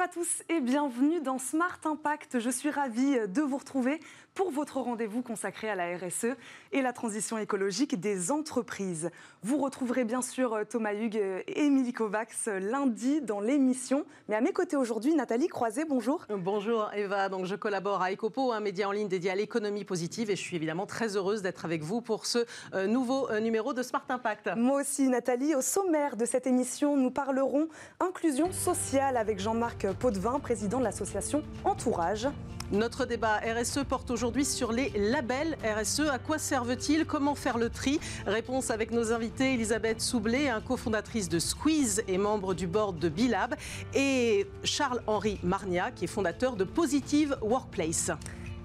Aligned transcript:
Bonjour 0.00 0.12
à 0.12 0.24
tous 0.24 0.42
et 0.48 0.60
bienvenue 0.60 1.20
dans 1.20 1.38
Smart 1.38 1.78
Impact. 1.84 2.38
Je 2.38 2.48
suis 2.48 2.70
ravie 2.70 3.18
de 3.28 3.42
vous 3.42 3.58
retrouver 3.58 4.00
pour 4.34 4.50
votre 4.50 4.80
rendez-vous 4.80 5.20
consacré 5.20 5.68
à 5.68 5.74
la 5.74 5.94
RSE 5.98 6.36
et 6.72 6.80
la 6.80 6.94
transition 6.94 7.36
écologique 7.36 8.00
des 8.00 8.30
entreprises. 8.30 9.10
Vous 9.42 9.58
retrouverez 9.58 10.04
bien 10.04 10.22
sûr 10.22 10.60
Thomas 10.70 10.94
Hugues 10.94 11.16
et 11.46 11.64
Émilie 11.64 11.92
Kovacs 11.92 12.46
lundi 12.46 13.20
dans 13.20 13.40
l'émission. 13.40 14.06
Mais 14.28 14.36
à 14.36 14.40
mes 14.40 14.52
côtés 14.52 14.76
aujourd'hui, 14.76 15.14
Nathalie 15.14 15.48
Croiset, 15.48 15.84
bonjour. 15.84 16.24
Bonjour 16.30 16.90
Eva, 16.94 17.28
donc 17.28 17.44
je 17.44 17.54
collabore 17.54 18.00
à 18.00 18.10
Ecopo, 18.10 18.52
un 18.52 18.60
média 18.60 18.88
en 18.88 18.92
ligne 18.92 19.08
dédié 19.08 19.30
à 19.30 19.34
l'économie 19.34 19.84
positive 19.84 20.30
et 20.30 20.36
je 20.36 20.40
suis 20.40 20.56
évidemment 20.56 20.86
très 20.86 21.16
heureuse 21.16 21.42
d'être 21.42 21.66
avec 21.66 21.82
vous 21.82 22.00
pour 22.00 22.24
ce 22.24 22.46
euh, 22.72 22.86
nouveau 22.86 23.28
euh, 23.30 23.40
numéro 23.40 23.74
de 23.74 23.82
Smart 23.82 24.06
Impact. 24.08 24.50
Moi 24.56 24.80
aussi 24.80 25.08
Nathalie, 25.08 25.54
au 25.54 25.60
sommaire 25.60 26.16
de 26.16 26.24
cette 26.24 26.46
émission, 26.46 26.96
nous 26.96 27.10
parlerons 27.10 27.68
inclusion 27.98 28.52
sociale 28.52 29.18
avec 29.18 29.38
Jean-Marc 29.40 29.89
Potvin, 29.92 30.38
président 30.40 30.78
de 30.78 30.84
l'association 30.84 31.42
Entourage. 31.64 32.28
Notre 32.72 33.04
débat 33.04 33.38
RSE 33.38 33.80
porte 33.88 34.12
aujourd'hui 34.12 34.44
sur 34.44 34.70
les 34.70 34.90
labels 34.96 35.58
RSE. 35.64 36.08
À 36.12 36.18
quoi 36.18 36.38
servent-ils? 36.38 37.04
Comment 37.04 37.34
faire 37.34 37.58
le 37.58 37.68
tri? 37.68 37.98
Réponse 38.26 38.70
avec 38.70 38.92
nos 38.92 39.12
invités 39.12 39.54
Elisabeth 39.54 40.00
Soublé, 40.00 40.52
cofondatrice 40.68 41.28
de 41.28 41.40
Squeeze 41.40 42.04
et 42.06 42.16
membre 42.16 42.54
du 42.54 42.68
board 42.68 42.98
de 42.98 43.08
Bilab, 43.08 43.56
et 43.92 44.46
Charles-Henri 44.62 45.40
Marnia, 45.42 45.90
qui 45.90 46.04
est 46.04 46.08
fondateur 46.08 46.54
de 46.54 46.62
Positive 46.62 47.36
Workplace. 47.42 48.12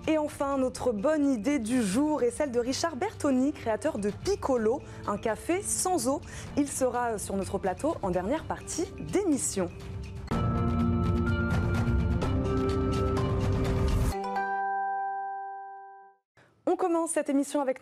Et 0.08 0.20
enfin, 0.20 0.60
notre 0.60 0.92
bonne 0.92 1.28
idée 1.34 1.58
du 1.58 1.82
jour 1.82 2.22
est 2.22 2.30
celle 2.30 2.52
de 2.52 2.60
Richard 2.60 2.96
Bertoni, 2.96 3.54
créateur 3.54 3.98
de 3.98 4.12
Piccolo, 4.12 4.84
un 5.08 5.18
café 5.18 5.64
sans 5.64 6.08
eau. 6.08 6.22
Il 6.58 6.68
sera 6.68 7.18
sur 7.18 7.36
notre 7.36 7.58
plateau 7.58 7.96
en 8.04 8.12
dernière 8.12 8.44
partie 8.44 8.86
d'émission. 9.00 9.72
Commence 16.96 17.12
cette 17.12 17.30
émission 17.30 17.60
avec, 17.60 17.82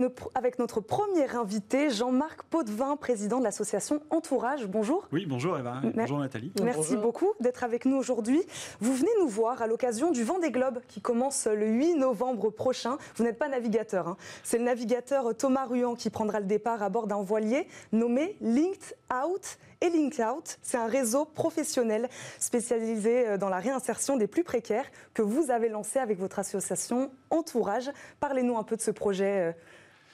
notre 0.57 0.79
premier 0.79 1.29
invité, 1.35 1.91
Jean-Marc 1.91 2.41
Potvin, 2.49 2.97
président 2.97 3.37
de 3.37 3.43
l'association 3.43 4.01
Entourage. 4.09 4.65
Bonjour. 4.65 5.07
Oui, 5.11 5.27
bonjour 5.27 5.55
Eva. 5.55 5.81
bonjour 5.93 6.17
Nathalie. 6.17 6.51
Merci 6.63 6.95
beaucoup 6.95 7.31
d'être 7.39 7.63
avec 7.63 7.85
nous 7.85 7.95
aujourd'hui. 7.95 8.41
Vous 8.81 8.95
venez 8.95 9.11
nous 9.19 9.27
voir 9.27 9.61
à 9.61 9.67
l'occasion 9.67 10.09
du 10.09 10.23
Vendée 10.23 10.49
Globe 10.49 10.79
qui 10.87 10.99
commence 10.99 11.45
le 11.45 11.67
8 11.67 11.93
novembre 11.97 12.49
prochain. 12.49 12.97
Vous 13.15 13.23
n'êtes 13.23 13.37
pas 13.37 13.49
navigateur. 13.49 14.07
Hein. 14.07 14.17
C'est 14.41 14.57
le 14.57 14.63
navigateur 14.63 15.37
Thomas 15.37 15.65
Ruan 15.65 15.93
qui 15.93 16.09
prendra 16.09 16.39
le 16.39 16.47
départ 16.47 16.81
à 16.81 16.89
bord 16.89 17.05
d'un 17.05 17.21
voilier 17.21 17.67
nommé 17.91 18.35
Linked 18.41 18.97
Out 19.13 19.59
et 19.83 19.89
LinkOut, 19.89 20.57
c'est 20.61 20.77
un 20.77 20.87
réseau 20.87 21.25
professionnel 21.25 22.09
spécialisé 22.39 23.27
euh, 23.27 23.37
dans 23.37 23.49
la 23.49 23.59
réinsertion 23.59 24.15
des 24.17 24.27
plus 24.27 24.43
précaires 24.43 24.89
que 25.13 25.21
vous 25.21 25.51
avez 25.51 25.69
lancé 25.69 25.99
avec 25.99 26.17
votre 26.17 26.39
association 26.39 27.11
Entourage. 27.29 27.91
Parlez-nous 28.19 28.57
un 28.57 28.63
peu 28.63 28.77
de 28.77 28.81
ce 28.81 28.91
projet 28.91 29.49
euh, 29.49 29.51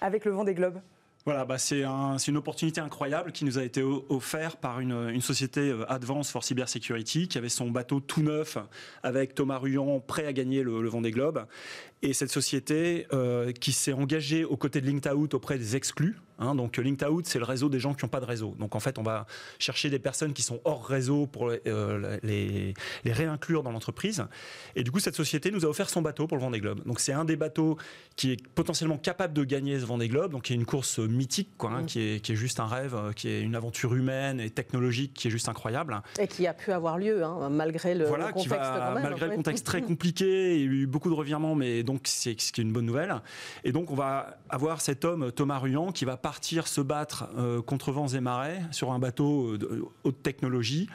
avec 0.01 0.25
le 0.25 0.31
vent 0.31 0.43
des 0.43 0.55
globes. 0.55 0.81
Voilà, 1.25 1.45
bah 1.45 1.57
c'est 1.59 1.83
une 1.83 2.37
opportunité 2.37 2.81
incroyable 2.81 3.31
qui 3.31 3.45
nous 3.45 3.59
a 3.59 3.63
été 3.63 3.83
offerte 3.83 4.57
par 4.59 4.79
une, 4.79 5.21
société 5.21 5.69
euh, 5.69 5.91
Advance 5.91 6.31
for 6.31 6.43
Cybersecurity 6.43 7.27
qui 7.27 7.37
avait 7.37 7.49
son 7.49 7.69
bateau 7.69 7.99
tout 7.99 8.23
neuf 8.23 8.57
avec 9.03 9.35
Thomas 9.35 9.57
Ruan 9.57 9.99
prêt 9.99 10.25
à 10.25 10.33
gagner 10.33 10.63
le, 10.63 10.81
le 10.81 10.89
Vendée 10.89 11.11
Globe. 11.11 11.45
Et 12.01 12.13
cette 12.13 12.31
société 12.31 13.07
qui 13.59 13.71
s'est 13.71 13.93
engagée 13.93 14.45
aux 14.45 14.57
côtés 14.57 14.81
de 14.81 14.87
LinkedOut 14.87 15.33
auprès 15.33 15.57
des 15.57 15.75
exclus, 15.75 16.15
Hein, 16.39 16.55
donc 16.55 16.77
Linked 16.77 17.07
Out, 17.07 17.25
c'est 17.27 17.37
le 17.37 17.45
réseau 17.45 17.67
des 17.67 17.79
gens 17.79 17.93
qui 17.93 18.05
n'ont 18.05 18.09
pas 18.09 18.21
de 18.21 18.25
réseau. 18.25 18.55
Donc 18.59 18.75
en 18.75 18.79
fait, 18.79 18.97
on 18.97 19.03
va 19.03 19.25
chercher 19.59 19.89
des 19.89 19.99
personnes 19.99 20.33
qui 20.33 20.41
sont 20.41 20.61
hors 20.63 20.85
réseau 20.85 21.27
pour 21.27 21.49
euh, 21.49 22.17
les, 22.23 22.73
les, 23.03 23.13
réinclure 23.13 23.61
dans 23.61 23.71
l'entreprise. 23.71 24.25
Et 24.75 24.83
du 24.83 24.91
coup, 24.91 24.99
cette 24.99 25.15
société 25.15 25.51
nous 25.51 25.65
a 25.65 25.69
offert 25.69 25.89
son 25.89 26.01
bateau 26.01 26.27
pour 26.27 26.37
le 26.37 26.43
Vendée 26.43 26.61
Globe. 26.61 26.81
Donc 26.85 27.01
c'est 27.01 27.11
un 27.11 27.25
des 27.25 27.35
bateaux 27.35 27.77
qui 28.15 28.31
est 28.31 28.47
potentiellement 28.55 28.97
capable 28.97 29.33
de 29.33 29.43
gagner 29.43 29.79
ce 29.79 29.85
Vendée 29.85 30.07
Globe, 30.07 30.31
donc 30.31 30.43
qui 30.43 30.53
est 30.53 30.55
une 30.55 30.65
course 30.65 30.99
mythique, 30.99 31.49
quoi, 31.57 31.71
hein, 31.71 31.81
mmh. 31.81 31.85
qui, 31.85 32.01
est, 32.01 32.19
qui, 32.21 32.31
est, 32.31 32.37
juste 32.37 32.61
un 32.61 32.67
rêve, 32.67 32.95
euh, 32.95 33.11
qui 33.11 33.27
est 33.27 33.41
une 33.41 33.55
aventure 33.55 33.93
humaine 33.93 34.39
et 34.39 34.49
technologique 34.49 35.13
qui 35.13 35.27
est 35.27 35.31
juste 35.31 35.49
incroyable. 35.49 36.01
Et 36.19 36.27
qui 36.27 36.47
a 36.47 36.53
pu 36.53 36.71
avoir 36.71 36.97
lieu, 36.97 37.21
hein, 37.23 37.49
malgré 37.49 37.95
le, 37.95 38.05
voilà, 38.05 38.31
contexte 38.31 38.57
quand 38.57 38.93
même, 38.93 39.03
Malgré 39.03 39.27
le 39.27 39.35
contexte 39.35 39.65
très 39.65 39.81
compliqué, 39.89 40.55
il 40.55 40.61
y 40.61 40.63
a 40.63 40.65
eu 40.67 40.87
beaucoup 40.87 41.09
de 41.09 41.15
revirements, 41.15 41.55
mais 41.55 41.83
donc 41.89 42.01
c'est 42.03 42.59
une 42.59 42.71
bonne 42.71 42.85
nouvelle. 42.85 43.15
Et 43.63 43.71
donc 43.71 43.89
on 43.89 43.95
va 43.95 44.37
avoir 44.47 44.79
cet 44.79 45.05
homme, 45.05 45.31
Thomas 45.31 45.57
Ruan, 45.57 45.91
qui 45.91 46.05
va 46.05 46.17
partir 46.17 46.67
se 46.67 46.81
battre 46.81 47.29
euh, 47.35 47.63
contre 47.63 47.91
vents 47.91 48.07
et 48.07 48.19
marées 48.19 48.59
sur 48.69 48.91
un 48.91 48.99
bateau 48.99 49.53
euh, 49.53 49.57
de 49.57 49.83
haute 50.03 50.21
technologie. 50.21 50.87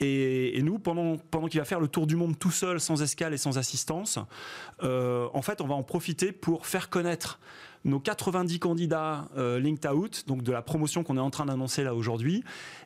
Et, 0.00 0.60
nous, 0.62 0.80
pendant, 0.80 1.16
pendant 1.30 1.46
qu'il 1.46 1.60
va 1.60 1.64
faire 1.64 1.78
le 1.78 1.86
tour 1.86 2.08
du 2.08 2.16
monde 2.16 2.36
tout 2.36 2.50
seul, 2.50 2.80
sans 2.80 3.00
escale 3.00 3.32
et 3.32 3.36
sans 3.36 3.58
assistance, 3.58 4.18
euh, 4.82 5.28
en 5.32 5.40
fait, 5.40 5.60
on 5.60 5.68
va 5.68 5.76
en 5.76 5.84
profiter 5.84 6.32
pour 6.32 6.66
faire 6.66 6.90
connaître 6.90 7.38
nos 7.84 8.00
90 8.00 8.58
candidats 8.58 9.28
linked 9.36 9.86
out, 9.88 10.24
donc 10.26 10.42
de 10.42 10.50
la 10.50 10.62
promotion 10.62 11.04
qu'on 11.04 11.16
est 11.16 11.20
en 11.20 11.30
train 11.30 11.46
d'annoncer 11.46 11.84
là 11.84 11.94
aujourd'hui, 11.94 12.42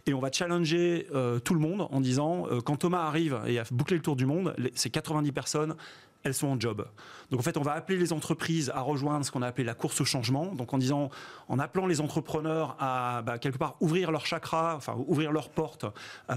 et 0.07 0.13
on 0.13 0.19
va 0.19 0.31
challenger 0.31 1.07
tout 1.45 1.55
le 1.55 1.61
monde 1.61 1.87
en 1.93 2.01
disant 2.01 2.47
quand 2.65 2.79
Thomas 2.79 3.05
arrive 3.07 3.41
et 3.47 3.61
a 3.61 3.65
bouclé 3.71 3.97
le 3.97 4.03
tour 4.03 4.17
du 4.17 4.27
monde, 4.27 4.57
ces 4.75 4.91
90 4.91 5.31
personnes, 5.31 5.77
elles 6.23 6.35
sont 6.35 6.49
en 6.49 6.61
job. 6.61 6.87
Donc 7.31 7.41
en 7.41 7.43
fait, 7.43 7.57
on 7.57 7.63
va 7.63 7.73
appeler 7.73 7.99
les 7.99 8.13
entreprises 8.13 8.71
à 8.75 8.81
rejoindre 8.81 9.25
ce 9.25 9.31
qu'on 9.31 9.43
a 9.43 9.47
appelé 9.47 9.65
la 9.65 9.75
course 9.75 10.01
au 10.01 10.05
changement. 10.05 10.55
Donc 10.55 10.73
en 10.75 10.79
disant, 10.79 11.11
en 11.49 11.59
appelant 11.59 11.87
les 11.87 12.01
entrepreneurs 12.01 12.77
à 12.79 13.23
bah, 13.23 13.39
quelque 13.39 13.59
part 13.59 13.77
ouvrir 13.81 14.11
leur 14.11 14.27
chakra, 14.27 14.75
enfin 14.77 14.97
ouvrir 15.07 15.33
leurs 15.33 15.51
portes 15.51 15.85
euh, 15.85 15.89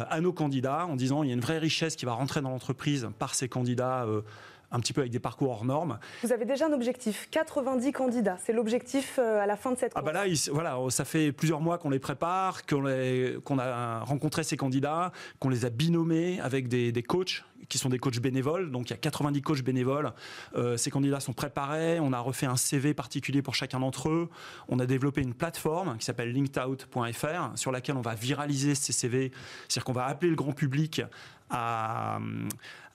à 0.09 0.21
nos 0.21 0.33
candidats, 0.33 0.85
en 0.85 0.95
disant 0.95 1.23
il 1.23 1.27
y 1.27 1.31
a 1.31 1.35
une 1.35 1.41
vraie 1.41 1.59
richesse 1.59 1.95
qui 1.95 2.05
va 2.05 2.13
rentrer 2.13 2.41
dans 2.41 2.49
l'entreprise 2.49 3.09
par 3.19 3.35
ces 3.35 3.49
candidats. 3.49 4.05
Euh, 4.05 4.21
un 4.71 4.79
petit 4.79 4.93
peu 4.93 5.01
avec 5.01 5.11
des 5.11 5.19
parcours 5.19 5.51
hors 5.51 5.65
normes. 5.65 5.99
Vous 6.23 6.31
avez 6.31 6.45
déjà 6.45 6.67
un 6.67 6.73
objectif, 6.73 7.27
90 7.31 7.91
candidats. 7.91 8.37
C'est 8.43 8.53
l'objectif 8.53 9.19
euh, 9.19 9.41
à 9.41 9.45
la 9.45 9.55
fin 9.55 9.71
de 9.71 9.77
cette. 9.77 9.91
Ah 9.95 10.01
bah 10.01 10.13
là, 10.13 10.25
voilà, 10.51 10.77
ça 10.89 11.05
fait 11.05 11.31
plusieurs 11.31 11.61
mois 11.61 11.77
qu'on 11.77 11.89
les 11.89 11.99
prépare, 11.99 12.65
qu'on 12.65 12.85
a 12.87 13.99
rencontré 13.99 14.43
ces 14.43 14.57
candidats, 14.57 15.11
qu'on 15.39 15.49
les 15.49 15.65
a 15.65 15.69
binomés 15.69 16.39
avec 16.39 16.67
des, 16.67 16.91
des 16.91 17.03
coachs 17.03 17.43
qui 17.71 17.77
sont 17.77 17.89
des 17.89 17.99
coachs 17.99 18.19
bénévoles. 18.19 18.69
Donc 18.69 18.89
il 18.89 18.91
y 18.91 18.93
a 18.93 18.97
90 18.97 19.41
coachs 19.41 19.63
bénévoles. 19.63 20.11
Euh, 20.55 20.77
ces 20.77 20.91
candidats 20.91 21.21
sont 21.21 21.33
préparés. 21.33 21.99
On 21.99 22.13
a 22.13 22.19
refait 22.19 22.45
un 22.45 22.57
CV 22.57 22.93
particulier 22.93 23.41
pour 23.41 23.55
chacun 23.55 23.79
d'entre 23.79 24.09
eux. 24.09 24.29
On 24.67 24.79
a 24.79 24.85
développé 24.85 25.21
une 25.21 25.33
plateforme 25.33 25.97
qui 25.97 26.05
s'appelle 26.05 26.33
linkedout.fr 26.33 27.51
sur 27.57 27.71
laquelle 27.71 27.95
on 27.95 28.01
va 28.01 28.13
viraliser 28.13 28.75
ces 28.75 28.91
CV. 28.91 29.31
C'est-à-dire 29.67 29.85
qu'on 29.85 29.93
va 29.93 30.05
appeler 30.05 30.29
le 30.29 30.35
grand 30.35 30.51
public 30.51 31.01
à, 31.49 32.19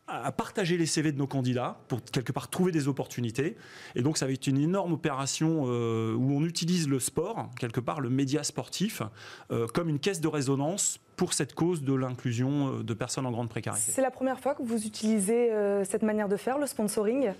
à 0.08 0.30
partager 0.30 0.76
les 0.76 0.86
CV 0.86 1.10
de 1.10 1.18
nos 1.18 1.26
candidats 1.26 1.78
pour 1.88 2.02
quelque 2.04 2.32
part 2.32 2.48
trouver 2.48 2.70
des 2.70 2.86
opportunités. 2.86 3.56
Et 3.94 4.02
donc 4.02 4.18
ça 4.18 4.26
va 4.26 4.32
être 4.32 4.46
une 4.46 4.58
énorme 4.58 4.92
opération 4.92 5.64
euh, 5.66 6.14
où 6.14 6.32
on 6.32 6.44
utilise 6.44 6.88
le 6.88 7.00
sport, 7.00 7.50
quelque 7.58 7.80
part 7.80 8.00
le 8.00 8.08
média 8.08 8.44
sportif, 8.44 9.02
euh, 9.50 9.66
comme 9.66 9.88
une 9.88 9.98
caisse 9.98 10.20
de 10.20 10.28
résonance 10.28 11.00
pour 11.16 11.32
cette 11.32 11.54
cause 11.54 11.82
de 11.82 11.94
l'inclusion 11.94 12.68
euh, 12.68 12.82
de 12.82 12.94
personnes 12.94 13.26
en 13.26 13.32
grande 13.32 13.48
précarité. 13.48 13.90
C'est 13.90 14.02
la 14.02 14.12
première 14.12 14.38
fois 14.38 14.54
que 14.54 14.62
vous 14.62 14.86
utilisez 14.86 15.50
cette 15.84 16.02
manière 16.02 16.28
de 16.28 16.36
faire, 16.36 16.58
le 16.58 16.66
sponsoring? 16.66 17.32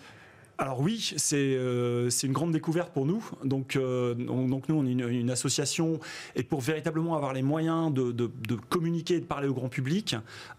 Alors 0.59 0.81
oui, 0.81 1.15
euh, 1.34 2.09
c'est 2.09 2.27
une 2.27 2.33
grande 2.33 2.53
découverte 2.53 2.93
pour 2.93 3.05
nous. 3.05 3.22
Donc, 3.44 3.77
euh, 3.77 4.15
donc 4.15 4.69
nous, 4.69 4.77
on 4.77 4.87
est 4.87 4.91
une, 4.91 5.31
association 5.31 6.00
et 6.34 6.43
pour 6.44 6.61
véritablement 6.61 7.15
avoir 7.15 7.33
les 7.33 7.43
moyens 7.43 7.93
de, 7.93 8.12
de, 8.12 8.55
communiquer 8.71 9.16
et 9.16 9.21
de 9.21 9.27
parler 9.27 9.49
au 9.49 9.55
grand 9.55 9.69
public, 9.69 10.16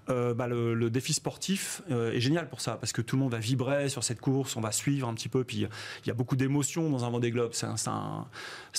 euh, 0.10 0.34
bah 0.34 0.48
le, 0.48 0.90
défi 0.90 1.14
sportif 1.14 1.82
est 1.90 2.20
génial 2.20 2.48
pour 2.48 2.62
ça 2.62 2.74
parce 2.74 2.94
que 2.94 3.02
tout 3.02 3.16
le 3.16 3.22
monde 3.24 3.32
va 3.32 3.40
vibrer 3.40 3.90
sur 3.90 4.04
cette 4.04 4.22
course, 4.22 4.56
on 4.56 4.62
va 4.62 4.72
suivre 4.72 5.08
un 5.08 5.14
petit 5.14 5.30
peu. 5.30 5.44
Puis 5.44 5.66
il 6.04 6.08
y 6.08 6.12
a 6.12 6.14
beaucoup 6.14 6.36
d'émotions 6.36 6.90
dans 6.90 7.04
un 7.06 7.10
Vendée 7.10 7.32
Globe. 7.32 7.52
C'est 7.54 7.66
un, 7.66 7.76
un, 7.86 8.26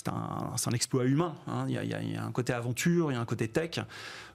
un, 0.07 0.73
exploit 0.73 1.05
humain. 1.05 1.35
Hein. 1.49 1.67
Il, 1.69 1.75
y 1.75 2.17
a, 2.17 2.23
un 2.23 2.33
côté 2.33 2.53
aventure, 2.53 3.11
il 3.11 3.15
y 3.15 3.19
a 3.19 3.21
un 3.21 3.27
côté 3.27 3.49
tech. 3.49 3.81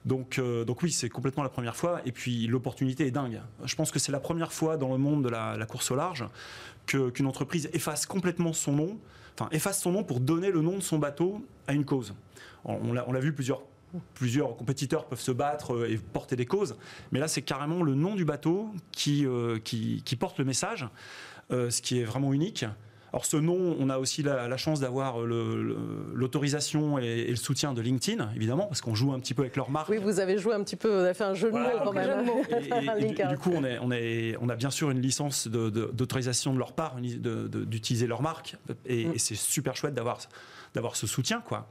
Donc, 0.04 0.38
donc 0.66 0.82
oui, 0.82 0.92
c'est 0.92 1.08
complètement 1.08 1.42
la 1.42 1.48
première 1.48 1.76
fois. 1.76 2.02
Et 2.04 2.12
puis 2.12 2.46
l'opportunité 2.46 3.06
est 3.06 3.10
dingue. 3.10 3.40
Je 3.64 3.74
pense 3.74 3.90
que 3.90 3.98
c'est 3.98 4.12
la 4.12 4.20
première 4.20 4.52
fois 4.52 4.76
dans 4.76 4.92
le 4.92 4.98
monde 4.98 5.24
de 5.24 5.30
la 5.30 5.66
course 5.66 5.90
au 5.90 5.96
large 5.96 6.24
qu'une 6.86 7.26
entreprise 7.26 7.68
efface 7.72 8.06
complètement 8.06 8.52
son 8.52 8.72
nom, 8.72 8.98
enfin 9.38 9.48
efface 9.52 9.80
son 9.80 9.92
nom 9.92 10.04
pour 10.04 10.20
donner 10.20 10.50
le 10.50 10.60
nom 10.60 10.76
de 10.76 10.82
son 10.82 10.98
bateau 10.98 11.44
à 11.66 11.72
une 11.72 11.84
cause. 11.84 12.14
On, 12.64 12.92
l'a 12.92 13.20
vu 13.20 13.32
plusieurs 13.32 13.62
plusieurs 14.14 14.56
compétiteurs 14.56 15.06
peuvent 15.06 15.20
se 15.20 15.30
battre 15.30 15.74
euh, 15.74 15.90
et 15.90 15.98
porter 15.98 16.36
des 16.36 16.46
causes, 16.46 16.76
mais 17.12 17.20
là 17.20 17.28
c'est 17.28 17.42
carrément 17.42 17.82
le 17.82 17.94
nom 17.94 18.14
du 18.14 18.24
bateau 18.24 18.70
qui, 18.92 19.26
euh, 19.26 19.58
qui, 19.60 20.16
porte 20.18 20.38
le 20.38 20.44
message, 20.44 20.88
euh, 21.50 21.70
ce 21.70 21.80
qui 21.80 22.00
est 22.00 22.04
vraiment 22.04 22.32
unique. 22.32 22.64
Alors 23.14 23.26
ce 23.26 23.36
nom, 23.36 23.76
on 23.78 23.90
a 23.90 23.98
aussi 23.98 24.24
la, 24.24 24.56
chance 24.56 24.80
d'avoir 24.80 25.20
l'autorisation 25.20 26.98
et, 26.98 27.28
le 27.28 27.36
soutien 27.36 27.72
de 27.72 27.80
LinkedIn, 27.80 28.28
évidemment, 28.34 28.66
parce 28.66 28.80
qu'on 28.80 28.96
joue 28.96 29.12
un 29.12 29.20
petit 29.20 29.34
peu 29.34 29.42
avec 29.42 29.54
leur 29.54 29.70
marque. 29.70 29.88
Oui, 29.88 29.98
vous 29.98 30.18
avez 30.18 30.36
joué 30.36 30.52
un 30.52 30.64
petit 30.64 30.74
peu, 30.74 30.88
vous 30.88 31.04
avez 31.04 31.14
fait 31.14 31.22
un 31.22 31.34
jeu 31.34 31.52
de 31.52 31.56
mots 31.56 31.84
quand 31.84 31.92
même. 31.92 32.28
Et, 32.98 33.28
du, 33.28 33.38
coup, 33.38 33.52
on, 33.54 33.62
est, 33.62 33.78
on, 33.80 33.92
est, 33.92 34.36
on, 34.40 34.48
a 34.48 34.56
bien 34.56 34.72
sûr 34.72 34.90
une 34.90 35.00
licence 35.00 35.46
d'autorisation 35.46 36.54
de, 36.54 36.58
leur 36.58 36.72
part 36.72 36.96
d'utiliser 36.96 38.08
leur 38.08 38.20
marque, 38.20 38.56
et, 38.84 39.06
mm. 39.06 39.18
c'est 39.18 39.36
super 39.36 39.76
chouette 39.76 39.94
d'avoir 39.94 40.96
ce 40.96 41.06
soutien, 41.06 41.40
quoi. 41.40 41.68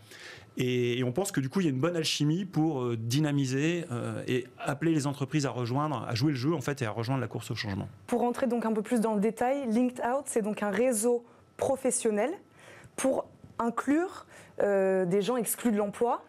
Et, 0.55 1.03
on 1.03 1.11
pense 1.11 1.33
que 1.33 1.41
du 1.41 1.49
coup, 1.49 1.59
il 1.59 1.65
y 1.65 1.67
a 1.67 1.71
une 1.71 1.81
bonne 1.81 1.97
alchimie 1.97 2.45
pour 2.45 2.83
euh, 2.83 2.95
dynamiser 2.95 3.83
euh, 3.91 4.23
et 4.27 4.45
appeler 4.59 4.93
les 4.93 5.07
entreprises 5.07 5.45
à 5.45 5.49
rejoindre, 5.49 6.05
à 6.07 6.15
jouer 6.15 6.31
le 6.31 6.37
jeu 6.37 6.53
en 6.53 6.61
fait 6.61 6.81
et 6.81 6.85
à 6.85 6.91
rejoindre 6.91 7.19
la 7.19 7.27
course 7.27 7.51
au 7.51 7.55
changement. 7.55 7.89
Pour 8.07 8.21
rentrer 8.21 8.47
donc 8.47 8.65
un 8.65 8.71
peu 8.71 8.81
plus 8.81 9.01
dans 9.01 9.15
le 9.15 9.19
détail, 9.19 9.65
Linked 9.69 9.99
Out, 10.05 10.23
c'est 10.27 10.41
donc 10.41 10.63
un 10.63 10.69
réseau 10.69 11.25
professionnel 11.57 12.31
pour 12.95 13.25
inclure 13.59 14.25
euh, 14.61 15.05
des 15.05 15.21
gens 15.21 15.37
exclus 15.37 15.71
de 15.71 15.77
l'emploi. 15.77 16.23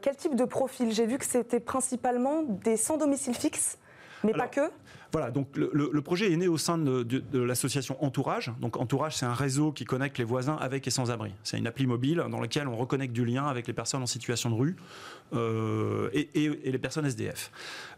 quel 0.00 0.16
type 0.16 0.34
de 0.34 0.44
profil? 0.44 0.92
J'ai 0.92 1.06
vu 1.06 1.18
que 1.18 1.24
c'était 1.24 1.60
principalement 1.60 2.42
des 2.42 2.76
sans 2.76 2.96
domicile 2.96 3.34
fixe, 3.34 3.78
mais 4.24 4.32
pas 4.32 4.48
que. 4.48 4.70
Voilà, 5.12 5.30
donc 5.30 5.56
le, 5.56 6.00
projet 6.02 6.32
est 6.32 6.36
né 6.36 6.48
au 6.48 6.58
sein 6.58 6.78
de, 6.78 7.22
l'association 7.38 8.02
Entourage. 8.04 8.52
Donc 8.60 8.76
Entourage, 8.76 9.16
c'est 9.16 9.26
un 9.26 9.34
réseau 9.34 9.72
qui 9.72 9.84
connecte 9.84 10.18
les 10.18 10.24
voisins 10.24 10.56
avec 10.56 10.86
et 10.86 10.90
sans 10.90 11.10
abri. 11.10 11.32
C'est 11.42 11.58
une 11.58 11.66
appli 11.66 11.86
mobile 11.86 12.24
dans 12.30 12.40
laquelle 12.40 12.68
on 12.68 12.76
reconnecte 12.76 13.12
du 13.12 13.24
lien 13.24 13.46
avec 13.46 13.66
les 13.66 13.72
personnes 13.72 14.02
en 14.02 14.06
situation 14.06 14.50
de 14.50 14.54
rue 14.54 14.76
euh, 15.34 16.10
et, 16.12 16.48
les 16.64 16.78
personnes 16.78 17.06
SDF. 17.06 17.50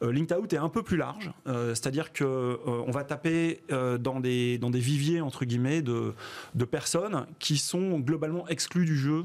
Euh, 0.03 0.13
Linked 0.13 0.53
est 0.53 0.57
un 0.57 0.69
peu 0.69 0.83
plus 0.83 0.97
large, 0.97 1.33
euh, 1.47 1.75
c'est-à-dire 1.75 2.13
que 2.13 2.59
on 2.67 2.91
va 2.91 3.05
taper 3.05 3.61
dans 3.69 4.21
des 4.21 4.59
dans 4.59 4.71
des 4.71 4.79
viviers 4.79 5.21
entre 5.21 5.45
guillemets 5.45 5.83
de 5.83 6.15
de 6.55 6.65
personnes 6.65 7.27
qui 7.39 7.59
sont 7.59 7.99
globalement 7.99 8.47
exclues 8.49 8.85
du 8.85 8.97
jeu 8.97 9.25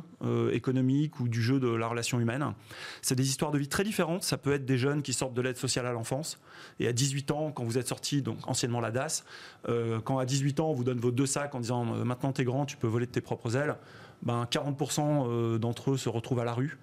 économique 0.51 1.19
ou 1.19 1.27
du 1.27 1.41
jeu 1.41 1.59
de 1.59 1.69
la 1.69 1.88
relation 1.88 2.19
humaine. 2.19 2.53
C'est 3.01 3.15
des 3.15 3.27
histoires 3.27 3.51
de 3.51 3.57
vie 3.57 3.68
très 3.68 3.83
différentes. 3.83 4.24
Ça 4.24 4.38
peut 4.38 4.53
être 4.53 4.65
des 4.65 4.77
jeunes 4.77 5.01
qui 5.01 5.13
sortent 5.13 5.33
de 5.33 5.41
l'aide 5.41 5.57
sociale 5.57 5.86
à 5.86 5.91
l'enfance 5.91 6.39
et 6.79 6.88
à 6.88 6.94
18 6.94 7.31
ans, 7.31 7.51
quand 7.51 7.63
vous 7.63 7.73
êtes 7.78 7.88
sorti, 7.88 8.22
donc 8.22 8.38
anciennement 8.48 8.80
la 8.80 8.92
DAS, 8.92 9.24
euh, 9.70 10.00
quand 10.02 10.20
à 10.20 10.25
18 10.25 10.60
ans 10.60 10.70
on 10.70 10.74
vous 10.74 10.84
donne 10.84 11.00
vos 11.00 11.12
deux 11.12 11.25
sacs 11.25 11.56
en 11.56 11.60
disant 11.60 11.96
euh, 11.96 12.04
maintenant 12.04 12.31
t'es 12.31 12.44
grand, 12.44 12.66
tu 12.66 12.78
peux 12.78 12.88
voler 12.88 13.06
de 13.06 13.12
tes 13.12 13.22
propres 13.22 13.56
ailes, 13.56 13.75
ben 14.22 14.46
40% 14.50 15.28
euh, 15.28 15.58
d'entre 15.58 15.92
eux 15.92 15.98
se 15.98 16.10
retrouvent 16.10 16.40
à 16.40 16.46
la 16.46 16.54
rue. 16.54 16.78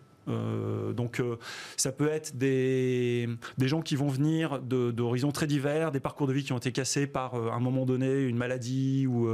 donc 0.94 1.20
ça 1.76 1.90
peut 1.90 2.08
être 2.08 2.36
des, 2.36 3.28
des 3.58 3.68
gens 3.68 3.82
qui 3.82 3.96
vont 3.96 4.06
venir 4.06 4.60
d'horizons 4.60 5.32
très 5.32 5.48
divers, 5.48 5.90
des 5.90 5.98
parcours 5.98 6.28
de 6.28 6.32
vie 6.32 6.44
qui 6.44 6.52
ont 6.52 6.58
été 6.58 6.70
cassés 6.70 7.08
par 7.08 7.34
un 7.34 7.58
moment 7.58 7.84
donné 7.84 8.22
une 8.22 8.36
maladie 8.36 9.08
ou, 9.08 9.28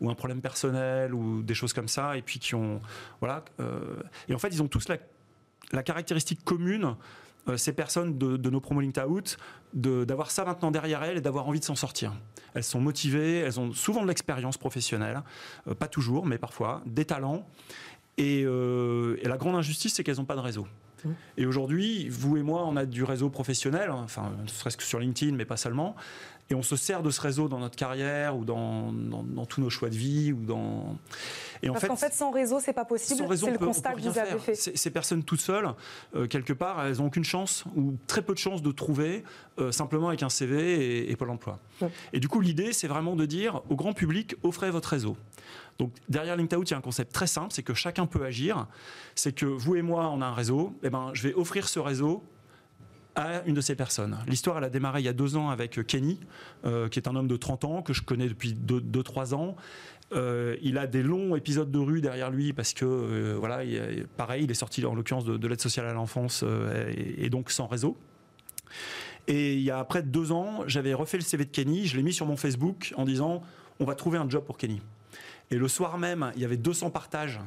ou 0.00 0.10
un 0.10 0.14
problème 0.14 0.40
personnel 0.40 1.12
ou 1.12 1.42
des 1.42 1.52
choses 1.52 1.74
comme 1.74 1.88
ça, 1.88 2.16
et 2.16 2.22
puis 2.22 2.38
qui 2.38 2.54
ont 2.54 2.80
voilà. 3.20 3.44
et 4.28 4.34
en 4.34 4.38
fait 4.38 4.48
ils 4.48 4.62
ont 4.62 4.68
tous 4.68 4.88
la, 4.88 4.96
la 5.72 5.82
caractéristique 5.82 6.42
commune 6.44 6.96
euh, 7.48 7.56
ces 7.56 7.72
personnes 7.72 8.18
de, 8.18 8.50
nos 8.50 8.60
promos 8.60 8.80
Linked 8.80 9.02
Out 9.04 9.36
d'avoir 9.72 10.30
ça 10.30 10.44
maintenant 10.44 10.70
derrière 10.70 11.02
elles 11.02 11.18
et 11.18 11.20
d'avoir 11.20 11.48
envie 11.48 11.60
de 11.60 11.64
s'en 11.64 11.76
sortir. 11.76 12.12
Elles 12.54 12.64
sont 12.64 12.80
motivées, 12.80 13.38
elles 13.38 13.60
ont 13.60 13.72
souvent 13.72 14.02
de 14.02 14.08
l'expérience 14.08 14.58
professionnelle, 14.58 15.22
euh, 15.68 15.74
pas 15.74 15.88
toujours, 15.88 16.26
mais 16.26 16.38
parfois, 16.38 16.82
des 16.86 17.04
talents. 17.04 17.46
Et, 18.18 18.42
euh, 18.44 19.16
et 19.22 19.28
la 19.28 19.36
grande 19.36 19.54
injustice, 19.54 19.94
c'est 19.94 20.04
qu'elles 20.04 20.16
n'ont 20.16 20.24
pas 20.24 20.34
de 20.34 20.40
réseau. 20.40 20.66
Mmh. 21.04 21.08
Et 21.38 21.46
aujourd'hui, 21.46 22.08
vous 22.08 22.36
et 22.36 22.42
moi, 22.42 22.66
on 22.66 22.76
a 22.76 22.84
du 22.84 23.04
réseau 23.04 23.30
professionnel, 23.30 23.90
hein, 23.90 24.00
enfin, 24.02 24.32
ne 24.42 24.48
serait-ce 24.48 24.76
que 24.76 24.82
sur 24.82 24.98
LinkedIn, 24.98 25.36
mais 25.36 25.44
pas 25.44 25.56
seulement 25.56 25.96
et 26.50 26.54
on 26.54 26.62
se 26.62 26.74
sert 26.74 27.02
de 27.02 27.10
ce 27.10 27.20
réseau 27.20 27.48
dans 27.48 27.60
notre 27.60 27.76
carrière 27.76 28.36
ou 28.36 28.44
dans, 28.44 28.92
dans, 28.92 29.46
tous 29.46 29.60
nos 29.60 29.70
choix 29.70 29.88
de 29.88 29.94
vie 29.94 30.32
ou 30.32 30.44
dans. 30.44 30.96
Et 31.62 31.70
en 31.70 31.74
Parce 31.74 31.86
qu'en 31.86 31.96
fait, 31.96 32.12
sans 32.12 32.32
réseau, 32.32 32.58
c'est 32.58 32.72
pas 32.72 32.84
possible. 32.84 33.24
C'est 33.36 33.50
le 33.50 33.58
constat 33.58 33.92
que 33.92 34.00
vous 34.00 34.18
avez 34.18 34.38
fait. 34.38 34.54
Ces 34.54 34.90
personnes 34.90 35.22
toutes 35.22 35.40
seules, 35.40 35.70
euh, 36.16 36.26
quelque 36.26 36.52
part, 36.52 36.84
elles 36.84 36.96
n'ont 36.96 37.06
aucune 37.06 37.24
chance 37.24 37.64
ou 37.76 37.94
très 38.08 38.22
peu 38.22 38.34
de 38.34 38.38
chance 38.38 38.62
de 38.62 38.72
trouver 38.72 39.22
euh, 39.58 39.70
simplement 39.70 40.08
avec 40.08 40.24
un 40.24 40.28
CV 40.28 41.08
et, 41.10 41.16
Pôle 41.16 41.30
Emploi. 41.30 41.58
Et 42.12 42.18
du 42.18 42.28
coup, 42.28 42.40
l'idée, 42.40 42.72
c'est 42.72 42.88
vraiment 42.88 43.14
de 43.14 43.26
dire 43.26 43.62
au 43.70 43.76
grand 43.76 43.92
public, 43.92 44.34
offrez 44.42 44.70
votre 44.70 44.88
réseau. 44.88 45.16
Donc 45.78 45.92
derrière 46.08 46.36
LinkedIn, 46.36 46.62
il 46.62 46.70
y 46.70 46.74
a 46.74 46.78
un 46.78 46.82
concept 46.82 47.12
très 47.12 47.26
simple, 47.26 47.52
c'est 47.52 47.62
que 47.62 47.74
chacun 47.74 48.06
peut 48.06 48.24
agir. 48.24 48.66
C'est 49.14 49.32
que 49.32 49.46
vous 49.46 49.76
et 49.76 49.82
moi, 49.82 50.10
on 50.10 50.20
a 50.20 50.26
un 50.26 50.34
réseau. 50.34 50.74
Et 50.82 50.86
eh 50.86 50.90
ben, 50.90 51.10
je 51.14 51.28
vais 51.28 51.34
offrir 51.34 51.68
ce 51.68 51.78
réseau 51.78 52.22
à 53.14 53.42
une 53.46 53.54
de 53.54 53.60
ces 53.60 53.74
personnes. 53.74 54.18
L'histoire, 54.26 54.58
elle 54.58 54.64
a 54.64 54.70
démarré 54.70 55.00
il 55.00 55.04
y 55.04 55.08
a 55.08 55.12
deux 55.12 55.36
ans 55.36 55.50
avec 55.50 55.84
Kenny, 55.86 56.20
euh, 56.64 56.88
qui 56.88 56.98
est 56.98 57.08
un 57.08 57.16
homme 57.16 57.28
de 57.28 57.36
30 57.36 57.64
ans, 57.64 57.82
que 57.82 57.92
je 57.92 58.02
connais 58.02 58.28
depuis 58.28 58.54
2-3 58.54 59.34
ans. 59.34 59.56
Euh, 60.12 60.56
il 60.62 60.78
a 60.78 60.86
des 60.86 61.02
longs 61.02 61.36
épisodes 61.36 61.70
de 61.70 61.78
rue 61.78 62.00
derrière 62.00 62.30
lui 62.30 62.52
parce 62.52 62.72
que, 62.72 62.84
euh, 62.84 63.36
voilà, 63.38 63.60
pareil, 64.16 64.44
il 64.44 64.50
est 64.50 64.54
sorti 64.54 64.84
en 64.84 64.94
l'occurrence 64.94 65.24
de, 65.24 65.46
l'aide 65.46 65.60
sociale 65.60 65.86
à 65.86 65.92
l'enfance 65.92 66.44
et, 66.88 67.24
et, 67.24 67.30
donc 67.30 67.50
sans 67.50 67.66
réseau. 67.66 67.96
Et 69.28 69.54
il 69.54 69.62
y 69.62 69.70
a 69.70 69.84
près 69.84 70.02
de 70.02 70.08
deux 70.08 70.32
ans, 70.32 70.64
j'avais 70.66 70.94
refait 70.94 71.18
le 71.18 71.22
CV 71.22 71.44
de 71.44 71.50
Kenny, 71.50 71.86
je 71.86 71.96
l'ai 71.96 72.02
mis 72.02 72.12
sur 72.12 72.26
mon 72.26 72.36
Facebook 72.36 72.92
en 72.96 73.04
disant 73.04 73.42
on 73.78 73.84
va 73.84 73.94
trouver 73.94 74.18
un 74.18 74.28
job 74.28 74.44
pour 74.44 74.58
Kenny. 74.58 74.80
Et 75.50 75.56
le 75.56 75.68
soir 75.68 75.98
même, 75.98 76.32
il 76.36 76.42
y 76.42 76.44
avait 76.44 76.56
200 76.56 76.90
partages 76.90 77.40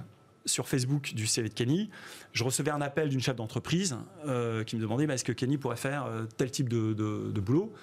sur 0.46 0.68
Facebook 0.68 1.14
du 1.14 1.28
CV 1.28 1.50
de 1.50 1.54
Kenny, 1.54 1.90
je 2.32 2.44
recevais 2.44 2.72
un 2.72 2.82
appel 2.82 3.10
d'une 3.10 3.22
chef 3.22 3.36
d'entreprise 3.36 3.98
euh, 4.26 4.64
qui 4.64 4.76
me 4.76 4.82
demandait 4.82 5.06
est-ce 5.06 5.24
que 5.24 5.32
Kenny 5.32 5.58
pourrait 5.58 5.78
faire 5.78 6.06
euh, 6.06 6.26
tel 6.38 6.52
type 6.52 6.70
de, 6.70 7.40
boulot? 7.40 7.74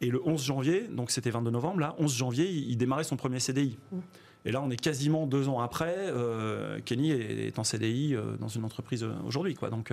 Et 0.00 0.10
le 0.10 0.20
11 0.26 0.44
janvier, 0.44 0.88
donc 0.88 1.10
c'était 1.10 1.30
22 1.30 1.50
novembre, 1.50 1.80
là, 1.80 1.94
11 1.98 2.14
janvier, 2.14 2.48
il, 2.50 2.76
démarrait 2.76 3.04
son 3.04 3.16
premier 3.16 3.40
CDI. 3.40 3.78
Et 4.44 4.52
là, 4.52 4.60
on 4.62 4.70
est 4.70 4.80
quasiment 4.80 5.26
deux 5.26 5.48
ans 5.48 5.60
après. 5.60 5.94
Euh, 5.96 6.80
Kenny 6.84 7.12
est, 7.12 7.58
en 7.58 7.64
CDI 7.64 8.16
dans 8.40 8.48
une 8.48 8.64
entreprise 8.64 9.06
aujourd'hui. 9.24 9.54
Quoi. 9.54 9.70
Donc, 9.70 9.92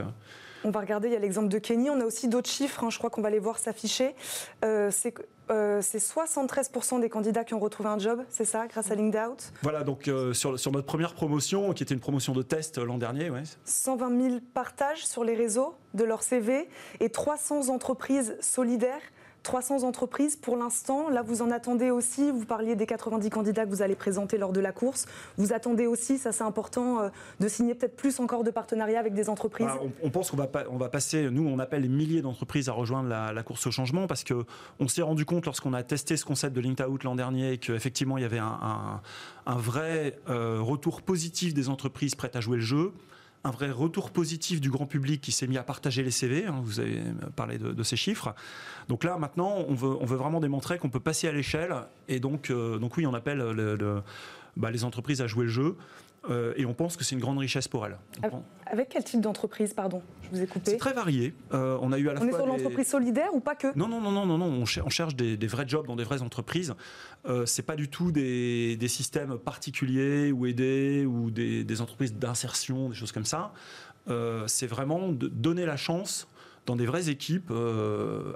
on 0.64 0.72
va 0.72 0.80
regarder, 0.80 1.08
il 1.08 1.14
y 1.14 1.16
a 1.16 1.20
l'exemple 1.20 1.48
de 1.48 1.58
Kenny. 1.58 1.90
On 1.90 2.00
a 2.00 2.06
aussi 2.06 2.28
d'autres 2.28 2.50
chiffres, 2.50 2.84
hein, 2.84 2.90
je 2.90 2.98
crois 2.98 3.10
qu'on 3.10 3.22
va 3.22 3.30
les 3.30 3.40
voir 3.40 3.58
s'afficher. 3.58 4.16
Euh, 4.64 4.90
c'est 4.92 5.14
73% 5.52 6.98
euh, 6.98 7.02
des 7.02 7.10
candidats 7.10 7.44
qui 7.44 7.54
ont 7.54 7.60
retrouvé 7.60 7.90
un 7.90 8.00
job, 8.00 8.24
c'est 8.30 8.46
ça, 8.46 8.68
grâce 8.68 8.92
à 8.92 8.96
LinkedOut? 8.96 9.52
Voilà, 9.64 9.84
donc 9.84 10.08
euh, 10.08 10.34
sur, 10.34 10.52
notre 10.72 10.86
première 10.86 11.14
promotion, 11.14 11.74
qui 11.74 11.84
était 11.84 11.94
une 11.94 12.00
promotion 12.00 12.34
de 12.34 12.42
test 12.42 12.78
l'an 12.78 12.98
dernier. 12.98 13.30
Ouais. 13.30 13.44
120 13.66 14.30
000 14.30 14.40
partages 14.54 15.06
sur 15.06 15.24
les 15.24 15.36
réseaux 15.36 15.76
de 15.94 16.04
leur 16.04 16.24
CV 16.24 16.70
et 17.00 17.10
300 17.10 17.70
entreprises 17.70 18.38
solidaires 18.40 19.02
300 19.44 19.84
entreprises 19.84 20.36
pour 20.36 20.58
l'instant. 20.58 21.10
Là, 21.10 21.22
vous 21.22 21.42
en 21.42 21.52
attendez 21.52 21.92
aussi. 21.92 22.32
Vous 22.32 22.46
parliez 22.46 22.76
des 22.76 22.86
90 22.86 23.30
candidats 23.30 23.66
que 23.66 23.70
vous 23.70 23.82
allez 23.82 23.96
présenter 23.96 24.38
lors 24.38 24.52
de 24.52 24.60
la 24.60 24.72
course. 24.72 25.06
Vous 25.38 25.54
attendez 25.54 25.88
aussi, 25.88 26.18
ça 26.18 26.32
c'est 26.32 26.44
important, 26.44 27.02
euh, 27.02 27.10
de 27.40 27.48
signer 27.48 27.76
peut-être 27.76 27.96
plus 27.96 28.20
encore 28.20 28.44
de 28.44 28.52
partenariats 28.52 29.00
avec 29.00 29.14
des 29.14 29.30
entreprises 29.30 29.68
on, 30.04 30.10
pense 30.10 30.32
qu'on 30.32 30.38
va, 30.38 30.50
on 30.70 30.78
passer, 30.90 31.30
nous 31.30 31.48
on 31.48 31.60
appelle 31.60 31.84
les 31.84 31.90
milliers 31.90 32.22
d'entreprises 32.22 32.70
à 32.70 32.74
rejoindre 32.74 33.10
la, 33.10 33.44
course 33.44 33.68
au 33.68 33.72
changement 33.72 34.08
parce 34.08 34.24
qu'on 34.24 34.88
s'est 34.88 35.02
rendu 35.02 35.26
compte 35.26 35.46
lorsqu'on 35.46 35.74
a 35.74 35.84
testé 35.84 36.18
ce 36.18 36.26
concept 36.26 36.56
de 36.56 36.62
Linked 36.62 36.86
Out 36.86 37.04
l'an 37.04 37.16
dernier 37.16 37.58
qu'effectivement 37.58 38.18
il 38.18 38.22
y 38.22 38.26
avait 38.26 38.40
un, 38.40 39.02
vrai 39.48 40.20
euh, 40.30 40.60
retour 40.62 41.02
positif 41.02 41.54
des 41.54 41.70
entreprises 41.70 42.16
prêtes 42.16 42.36
à 42.36 42.42
jouer 42.42 42.58
le 42.58 42.64
jeu 42.64 42.94
un 43.44 43.52
vrai 43.52 43.72
retour 43.72 44.12
positif 44.12 44.62
du 44.62 44.70
grand 44.70 44.86
public 44.86 45.22
qui 45.22 45.32
s'est 45.32 45.48
mis 45.48 45.58
à 45.58 45.64
partager 45.64 46.04
les 46.04 46.12
CV. 46.12 46.46
Hein, 46.46 46.62
vous 46.64 46.80
avez 46.80 47.02
parlé 47.36 47.58
de, 47.58 47.84
ces 47.84 47.96
chiffres. 47.96 48.36
Donc 48.88 49.04
là, 49.04 49.18
maintenant, 49.18 49.66
on 49.68 49.74
veut, 49.74 50.16
vraiment 50.16 50.40
démontrer 50.40 50.78
qu'on 50.78 50.90
peut 50.90 51.00
passer 51.00 51.28
à 51.28 51.32
l'échelle. 51.32 51.76
Et 52.08 52.20
donc, 52.20 52.50
euh, 52.50 52.80
oui, 52.98 53.06
on 53.08 53.14
appelle 53.14 53.40
le, 53.40 54.02
bah, 54.58 54.70
les 54.70 54.84
entreprises 54.84 55.22
à 55.22 55.28
jouer 55.28 55.46
le 55.46 55.52
jeu. 55.52 55.76
Euh, 56.30 56.54
et 56.56 56.66
on 56.66 56.74
pense 56.74 56.98
que 56.98 57.04
c'est 57.04 57.16
une 57.16 57.22
grande 57.22 57.40
richesse 57.40 57.68
pour 57.68 57.86
elles. 57.86 57.98
Avec 58.68 58.90
quel 58.90 59.04
type 59.04 59.22
d'entreprise, 59.22 59.74
pardon? 59.74 60.02
Je 60.24 60.30
vous 60.30 60.42
ai 60.42 60.48
coupé. 60.48 60.72
C'est 60.72 60.78
très 60.78 60.94
varié. 60.94 61.34
Euh, 61.54 61.78
on 61.82 61.92
a 61.92 61.98
eu 61.98 62.10
à 62.10 62.14
la 62.14 62.22
on 62.22 62.28
est 62.28 62.32
sur 62.32 62.46
l'entreprise 62.46 62.88
solidaire 62.88 63.34
ou 63.34 63.40
pas 63.40 63.56
que? 63.56 63.76
Non, 63.76 63.88
non, 63.88 64.00
non, 64.00 64.12
non, 64.12 64.26
non, 64.26 64.38
non. 64.38 64.46
On, 64.46 64.66
cherche 64.66 65.16
des, 65.16 65.36
vrais 65.48 65.68
jobs 65.68 65.88
dans 65.88 65.96
des 65.96 66.04
vraies 66.04 66.22
entreprises. 66.22 66.76
Euh, 67.26 67.46
c'est 67.46 67.64
pas 67.64 67.76
du 67.76 67.90
tout 67.90 68.12
des, 68.12 68.78
systèmes 68.88 69.38
particuliers 69.40 70.32
ou 70.32 70.46
aidés 70.46 71.06
ou 71.06 71.32
des, 71.32 71.82
entreprises 71.82 72.14
d'insertion, 72.14 72.90
des 72.90 72.96
choses 72.96 73.12
comme 73.12 73.26
ça. 73.26 73.52
Euh, 74.08 74.46
c'est 74.48 74.68
vraiment 74.68 75.10
de 75.10 75.28
donner 75.28 75.66
la 75.66 75.78
chance 75.78 76.28
dans 76.66 76.76
des 76.76 76.86
vraies 76.86 77.10
équipes 77.10 77.52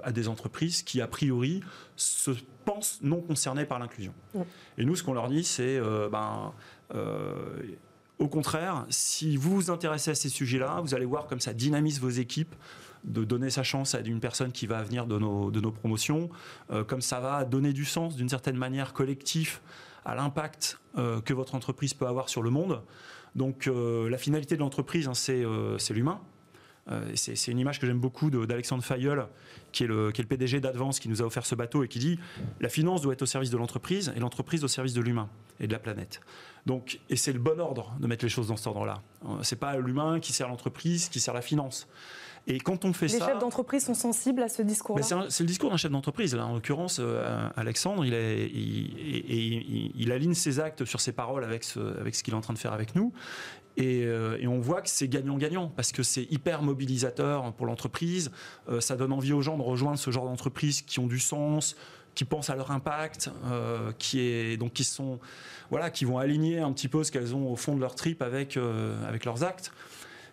à 0.02 0.12
des 0.12 0.28
entreprises 0.28 0.82
qui, 0.82 1.00
a 1.00 1.06
priori, 1.06 1.62
se 1.94 2.32
pensent 2.64 2.98
non 3.02 3.20
concernées 3.20 3.66
par 3.66 3.78
l'inclusion. 3.78 4.12
Et 4.78 4.84
nous, 4.84 4.96
ce 4.96 5.02
qu'on 5.02 5.14
leur 5.14 5.28
dit, 5.28 5.44
c'est 5.44 5.80
ben, 6.10 6.52
euh, 6.94 7.62
au 8.18 8.28
contraire, 8.28 8.86
si 8.88 9.36
vous 9.36 9.54
vous 9.54 9.70
intéressez 9.70 10.10
à 10.10 10.14
ces 10.14 10.28
sujets-là, 10.28 10.80
vous 10.80 10.94
allez 10.94 11.04
voir 11.04 11.26
comme 11.26 11.40
ça 11.40 11.52
dynamise 11.52 12.00
vos 12.00 12.08
équipes 12.08 12.54
de 13.04 13.24
donner 13.24 13.50
sa 13.50 13.62
chance 13.62 13.94
à 13.94 14.00
une 14.00 14.20
personne 14.20 14.52
qui 14.52 14.66
va 14.66 14.82
venir 14.82 15.06
de 15.06 15.18
nos, 15.18 15.50
de 15.50 15.60
nos 15.60 15.70
promotions, 15.70 16.30
euh, 16.70 16.82
comme 16.82 17.02
ça 17.02 17.20
va 17.20 17.44
donner 17.44 17.72
du 17.72 17.84
sens 17.84 18.16
d'une 18.16 18.28
certaine 18.28 18.56
manière 18.56 18.92
collectif 18.92 19.60
à 20.04 20.14
l'impact 20.14 20.80
euh, 20.96 21.20
que 21.20 21.34
votre 21.34 21.54
entreprise 21.54 21.94
peut 21.94 22.06
avoir 22.06 22.28
sur 22.28 22.42
le 22.42 22.50
monde. 22.50 22.82
Donc 23.34 23.66
la 23.66 24.16
finalité 24.16 24.54
de 24.54 24.60
l'entreprise, 24.60 25.08
hein, 25.08 25.12
c'est 25.14 25.44
l'humain. 25.90 26.22
C'est 27.14 27.50
une 27.50 27.58
image 27.58 27.80
que 27.80 27.86
j'aime 27.86 27.98
beaucoup 27.98 28.30
d'Alexandre 28.30 28.84
Fayol, 28.84 29.26
qui 29.72 29.84
est, 29.84 29.86
le, 29.86 30.12
PDG 30.12 30.60
d'Advance, 30.60 31.00
qui 31.00 31.08
nous 31.08 31.22
a 31.22 31.24
offert 31.24 31.44
ce 31.44 31.54
bateau 31.54 31.82
et 31.82 31.88
qui 31.88 31.98
dit 31.98 32.18
la 32.60 32.68
finance 32.68 33.02
doit 33.02 33.12
être 33.12 33.22
au 33.22 33.26
service 33.26 33.50
de 33.50 33.56
l'entreprise 33.56 34.12
et 34.16 34.20
l'entreprise 34.20 34.64
au 34.64 34.68
service 34.68 34.94
de 34.94 35.00
l'humain 35.00 35.28
et 35.60 35.66
de 35.66 35.72
la 35.72 35.78
planète. 35.78 36.20
Donc, 36.64 37.00
et 37.10 37.16
c'est 37.16 37.32
le 37.32 37.38
bon 37.38 37.60
ordre 37.60 37.94
de 38.00 38.06
mettre 38.06 38.24
les 38.24 38.28
choses 38.28 38.48
dans 38.48 38.56
cet 38.56 38.66
ordre-là. 38.66 39.02
C'est 39.42 39.58
pas 39.58 39.76
l'humain 39.78 40.20
qui 40.20 40.32
sert 40.32 40.48
l'entreprise, 40.48 41.08
qui 41.08 41.20
sert 41.20 41.34
la 41.34 41.42
finance. 41.42 41.88
Et 42.48 42.60
quand 42.60 42.84
on 42.84 42.92
fait 42.92 43.08
ça. 43.08 43.18
Les 43.18 43.24
chefs 43.24 43.38
d'entreprise 43.38 43.84
sont 43.84 43.94
sensibles 43.94 44.42
à 44.42 44.48
ce 44.48 44.62
discours-là 44.62 45.02
C'est 45.28 45.42
le 45.42 45.48
discours 45.48 45.70
d'un 45.70 45.76
chef 45.76 45.90
d'entreprise. 45.90 46.34
En 46.34 46.54
l'occurrence, 46.54 46.98
euh, 47.00 47.48
Alexandre, 47.56 48.04
il, 48.04 48.14
est, 48.14 48.48
il, 48.48 49.92
il, 49.96 50.12
aligne 50.12 50.34
ses 50.34 50.60
actes 50.60 50.84
sur 50.84 51.00
ses 51.00 51.12
paroles 51.12 51.42
avec 51.42 51.64
ce, 51.64 51.98
avec 51.98 52.14
ce 52.14 52.22
qu'il 52.22 52.34
est 52.34 52.36
en 52.36 52.40
train 52.40 52.54
de 52.54 52.58
faire 52.58 52.72
avec 52.72 52.94
nous. 52.94 53.12
Et, 53.76 54.04
euh, 54.04 54.38
et, 54.40 54.46
on 54.46 54.60
voit 54.60 54.80
que 54.80 54.88
c'est 54.88 55.08
gagnant-gagnant 55.08 55.68
parce 55.68 55.90
que 55.90 56.02
c'est 56.02 56.22
hyper 56.30 56.62
mobilisateur 56.62 57.52
pour 57.54 57.66
l'entreprise. 57.66 58.30
Euh, 58.68 58.80
ça 58.80 58.94
donne 58.96 59.12
envie 59.12 59.32
aux 59.32 59.42
gens 59.42 59.58
de 59.58 59.62
rejoindre 59.62 59.98
ce 59.98 60.10
genre 60.12 60.24
d'entreprise 60.24 60.82
qui 60.82 61.00
ont 61.00 61.08
du 61.08 61.18
sens, 61.18 61.76
qui 62.14 62.24
pensent 62.24 62.48
à 62.48 62.54
leur 62.54 62.70
impact, 62.70 63.30
qui 63.98 64.20
est 64.20 64.56
donc 64.56 64.72
qui 64.72 64.84
sont 64.84 65.18
voilà, 65.68 65.90
qui 65.90 66.06
vont 66.06 66.16
aligner 66.16 66.60
un 66.60 66.72
petit 66.72 66.88
peu 66.88 67.04
ce 67.04 67.12
qu'elles 67.12 67.34
ont 67.34 67.52
au 67.52 67.56
fond 67.56 67.74
de 67.74 67.80
leur 67.80 67.94
trip 67.94 68.22
avec 68.22 68.56
avec 69.06 69.26
leurs 69.26 69.44
actes. 69.44 69.70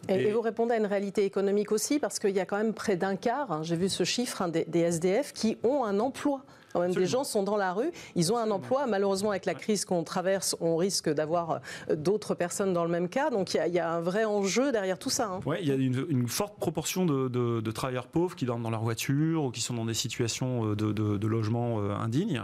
Et, 0.10 0.31
vous 0.31 0.41
répondez 0.41 0.74
à 0.74 0.77
une 0.77 0.86
réalité 0.86 1.24
économique 1.24 1.72
aussi, 1.72 2.00
parce 2.00 2.19
qu'il 2.19 2.31
y 2.31 2.39
a 2.39 2.45
quand 2.45 2.57
même 2.57 2.74
près 2.74 2.95
d'un 2.98 3.15
quart, 3.15 3.51
hein, 3.51 3.63
j'ai 3.63 3.75
vu 3.75 3.89
ce 3.89 4.03
chiffre, 4.03 4.41
hein, 4.41 4.50
des, 4.50 4.79
SDF 4.79 5.33
qui 5.33 5.57
ont 5.63 5.83
un 5.83 6.00
emploi. 6.00 6.43
Quand 6.74 6.79
même, 6.79 6.93
des 6.93 7.05
gens 7.05 7.24
sont 7.24 7.43
dans 7.43 7.55
la 7.55 7.72
rue, 7.72 7.91
ils 8.15 8.33
ont 8.33 8.38
un 8.38 8.50
emploi. 8.50 8.88
Malheureusement, 8.88 9.29
avec 9.29 9.45
la 9.45 9.53
crise 9.53 9.86
qu'on 9.86 10.03
traverse, 10.03 10.55
on 10.60 10.75
risque 10.75 11.07
d'avoir 11.07 11.51
euh, 11.91 11.95
d'autres 11.95 12.33
personnes 12.33 12.74
dans 12.74 12.83
le 12.83 12.89
même 12.89 13.10
cas. 13.10 13.29
Donc 13.29 13.53
il 13.53 13.72
y, 13.72 13.79
a 13.79 13.91
un 13.91 14.01
vrai 14.01 14.25
enjeu 14.25 14.72
derrière 14.72 14.98
tout 14.98 15.12
ça. 15.12 15.27
Hein. 15.27 15.39
Oui, 15.45 15.57
il 15.62 15.67
y 15.67 15.72
a 15.72 15.75
une, 15.75 16.27
forte 16.27 16.57
proportion 16.57 17.05
de, 17.05 17.72
travailleurs 17.72 18.07
pauvres 18.07 18.36
qui 18.36 18.45
dorment 18.45 18.63
dans 18.63 18.72
leur 18.72 18.81
voiture 18.81 19.43
ou 19.43 19.51
qui 19.51 19.62
sont 19.62 19.75
dans 19.75 19.86
des 19.86 19.93
situations 19.93 20.72
euh, 20.72 20.75
de, 20.75 21.27
logement 21.27 21.79
euh, 21.79 21.93
indignes. 21.93 22.43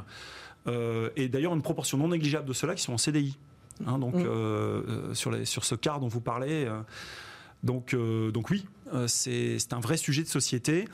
et 1.16 1.28
d'ailleurs, 1.28 1.56
une 1.56 1.64
proportion 1.64 1.98
non 1.98 2.10
négligeable 2.10 2.48
de 2.48 2.54
ceux-là 2.54 2.76
qui 2.76 2.84
sont 2.84 2.94
en 2.94 3.00
CDI. 3.00 3.36
donc 3.80 4.14
mm. 4.14 5.16
sur, 5.16 5.32
les, 5.32 5.46
sur, 5.46 5.66
ce 5.66 5.74
quart 5.74 6.00
dont 6.00 6.08
vous 6.08 6.22
parlez. 6.22 6.68
Donc, 7.64 7.94
euh, 7.94 8.32
donc 8.32 8.50
oui, 8.50 8.66
euh, 8.94 9.08
c'est 9.08 9.58
un 9.72 9.80
vrai 9.80 9.98
sujet 9.98 10.24
de 10.24 10.28
société. 10.28 10.86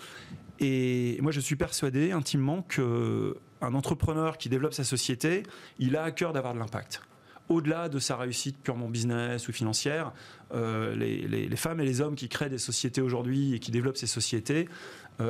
Et 0.59 1.17
moi, 1.21 1.31
je 1.31 1.39
suis 1.39 1.55
persuadé 1.55 2.11
intimement 2.11 2.61
qu'un 2.61 3.73
entrepreneur 3.73 4.37
qui 4.37 4.49
développe 4.49 4.73
sa 4.73 4.83
société, 4.83 5.43
il 5.79 5.95
a 5.95 6.03
à 6.03 6.11
cœur 6.11 6.33
d'avoir 6.33 6.53
de 6.53 6.59
l'impact. 6.59 7.01
Au-delà 7.47 7.89
de 7.89 7.99
sa 7.99 8.15
réussite 8.15 8.57
purement 8.57 8.89
business 8.89 9.47
ou 9.47 9.51
financière, 9.51 10.13
euh, 10.53 10.95
les, 10.95 11.55
femmes 11.55 11.79
et 11.79 11.85
les 11.85 12.01
hommes 12.01 12.15
qui 12.15 12.27
créent 12.27 12.49
des 12.49 12.57
sociétés 12.57 13.01
aujourd'hui 13.01 13.53
et 13.53 13.59
qui 13.59 13.69
développent 13.69 13.97
ces 13.97 14.07
sociétés, 14.07 14.67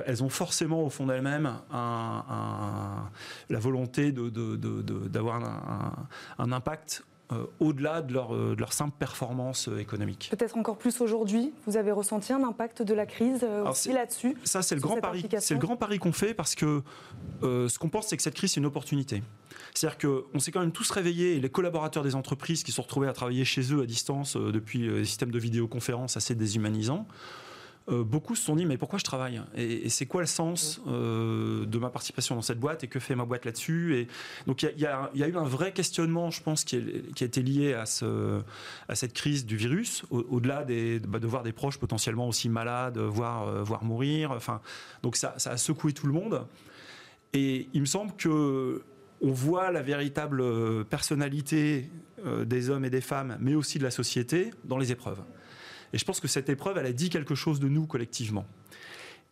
elles 0.08 0.24
ont 0.24 0.30
forcément 0.30 0.84
au 0.84 0.90
fond 0.90 1.06
d'elles-mêmes 1.06 1.60
la 1.72 3.60
volonté 3.60 4.12
d'avoir 4.12 6.08
un, 6.40 6.52
impact 6.52 7.04
euh, 7.32 7.46
au-delà 7.60 8.04
de 8.04 8.14
leur, 8.14 8.36
euh, 8.36 8.56
de 8.56 8.60
leur, 8.60 8.72
simple 8.72 8.94
performance 9.00 9.68
euh, 9.68 9.80
économique. 9.80 10.30
Peut-être 10.30 10.58
encore 10.58 10.78
plus 10.78 11.02
aujourd'hui, 11.02 11.54
vous 11.66 11.76
avez 11.76 11.92
ressenti 11.92 12.32
un 12.34 12.44
impact 12.44 12.84
de 12.84 12.94
la 12.94 13.08
crise 13.08 13.44
aussi 13.68 13.92
là-dessus 13.94 14.38
Ça, 14.44 14.62
c'est 14.62 14.76
le, 14.76 14.82
grand 14.82 14.98
pari. 14.98 15.26
C'est 15.40 15.56
le 15.56 15.60
grand 15.60 15.76
pari 15.76 15.98
qu'on 15.98 16.12
fait 16.12 16.36
parce 16.36 16.54
que 16.54 16.84
ce 17.42 17.80
qu'on 17.80 17.90
pense, 17.90 18.08
c'est 18.08 18.18
que 18.18 18.22
cette 18.22 18.36
crise, 18.36 18.52
c'est 18.52 18.60
une 18.60 18.68
opportunité. 18.68 19.24
C'est-à-dire 19.74 19.98
qu'on 19.98 20.40
s'est 20.40 20.52
quand 20.52 20.60
même 20.60 20.72
tous 20.72 20.92
réveillés, 20.92 21.36
et 21.36 21.40
les 21.40 21.50
collaborateurs 21.50 22.04
des 22.04 22.14
entreprises 22.14 22.64
qui 22.64 22.72
sont 22.72 22.84
retrouvés 22.84 23.08
à 23.08 23.14
travailler 23.14 23.44
chez 23.44 23.74
eux 23.74 23.82
à 23.82 23.86
distance 23.88 24.38
depuis 24.38 24.88
les 24.88 25.06
systèmes 25.06 25.32
de 25.32 25.40
vidéoconférence 25.40 26.18
assez 26.18 26.36
déshumanisants, 26.36 27.08
euh, 27.88 28.04
beaucoup 28.04 28.36
se 28.36 28.44
sont 28.44 28.56
dit 28.56 28.66
mais 28.66 28.78
pourquoi 28.78 28.98
je 28.98 29.04
travaille? 29.04 29.42
Et, 29.56 29.90
c'est 29.90 30.08
quoi 30.08 30.22
le 30.22 30.28
sens 30.28 30.82
euh, 30.88 31.66
de 31.66 31.78
ma 31.78 31.90
participation 31.92 32.34
dans 32.34 32.42
cette 32.42 32.60
boîte 32.60 32.84
et 32.84 32.88
que 32.88 33.00
fait 33.00 33.14
ma 33.16 33.26
boîte 33.26 33.46
là-dessus? 33.46 33.96
Et 33.96 34.08
donc 34.48 34.64
il 34.64 34.80
y, 34.80 34.86
a, 34.88 35.12
eu 35.14 35.38
un 35.38 35.44
vrai 35.44 35.72
questionnement 35.72 36.32
je 36.32 36.42
pense 36.42 36.64
qui, 36.64 36.78
a 36.78 37.24
été 37.24 37.44
lié 37.44 37.74
à, 37.74 37.86
ce, 37.86 38.42
à 38.90 38.96
cette 38.96 39.14
crise 39.14 39.46
du 39.46 39.56
virus 39.56 40.04
au-delà 40.10 40.64
bah, 41.08 41.20
de 41.20 41.28
voir 41.28 41.44
des 41.44 41.52
proches 41.52 41.78
potentiellement 41.78 42.28
aussi 42.28 42.50
malades 42.50 42.98
voire, 42.98 43.48
euh, 43.48 43.62
voire 43.62 43.84
mourir. 43.84 44.32
Enfin 44.32 44.62
donc 45.04 45.16
ça, 45.16 45.36
ça, 45.38 45.52
a 45.52 45.58
secoué 45.58 45.94
tout 45.94 46.08
le 46.08 46.14
monde. 46.14 46.48
Et 47.34 47.68
il 47.74 47.82
me 47.82 47.86
semble 47.86 48.16
que 48.16 48.82
on 49.22 49.32
voit 49.32 49.72
la 49.72 49.82
véritable 49.82 50.86
personnalité 50.86 51.90
des 52.46 52.70
hommes 52.70 52.86
et 52.86 52.90
des 52.90 53.02
femmes 53.02 53.38
mais 53.40 53.54
aussi 53.56 53.78
de 53.78 53.84
la 53.84 53.92
société 53.92 54.52
dans 54.64 54.78
les 54.78 54.92
épreuves 54.92 55.22
et 55.94 55.98
je 55.98 56.06
pense 56.06 56.20
que 56.20 56.28
cette 56.28 56.50
épreuve, 56.50 56.78
elle 56.78 56.86
a 56.86 56.94
dit 56.94 57.10
quelque 57.10 57.36
chose 57.36 57.60
de 57.60 57.68
nous 57.68 57.86
collectivement. 57.88 58.46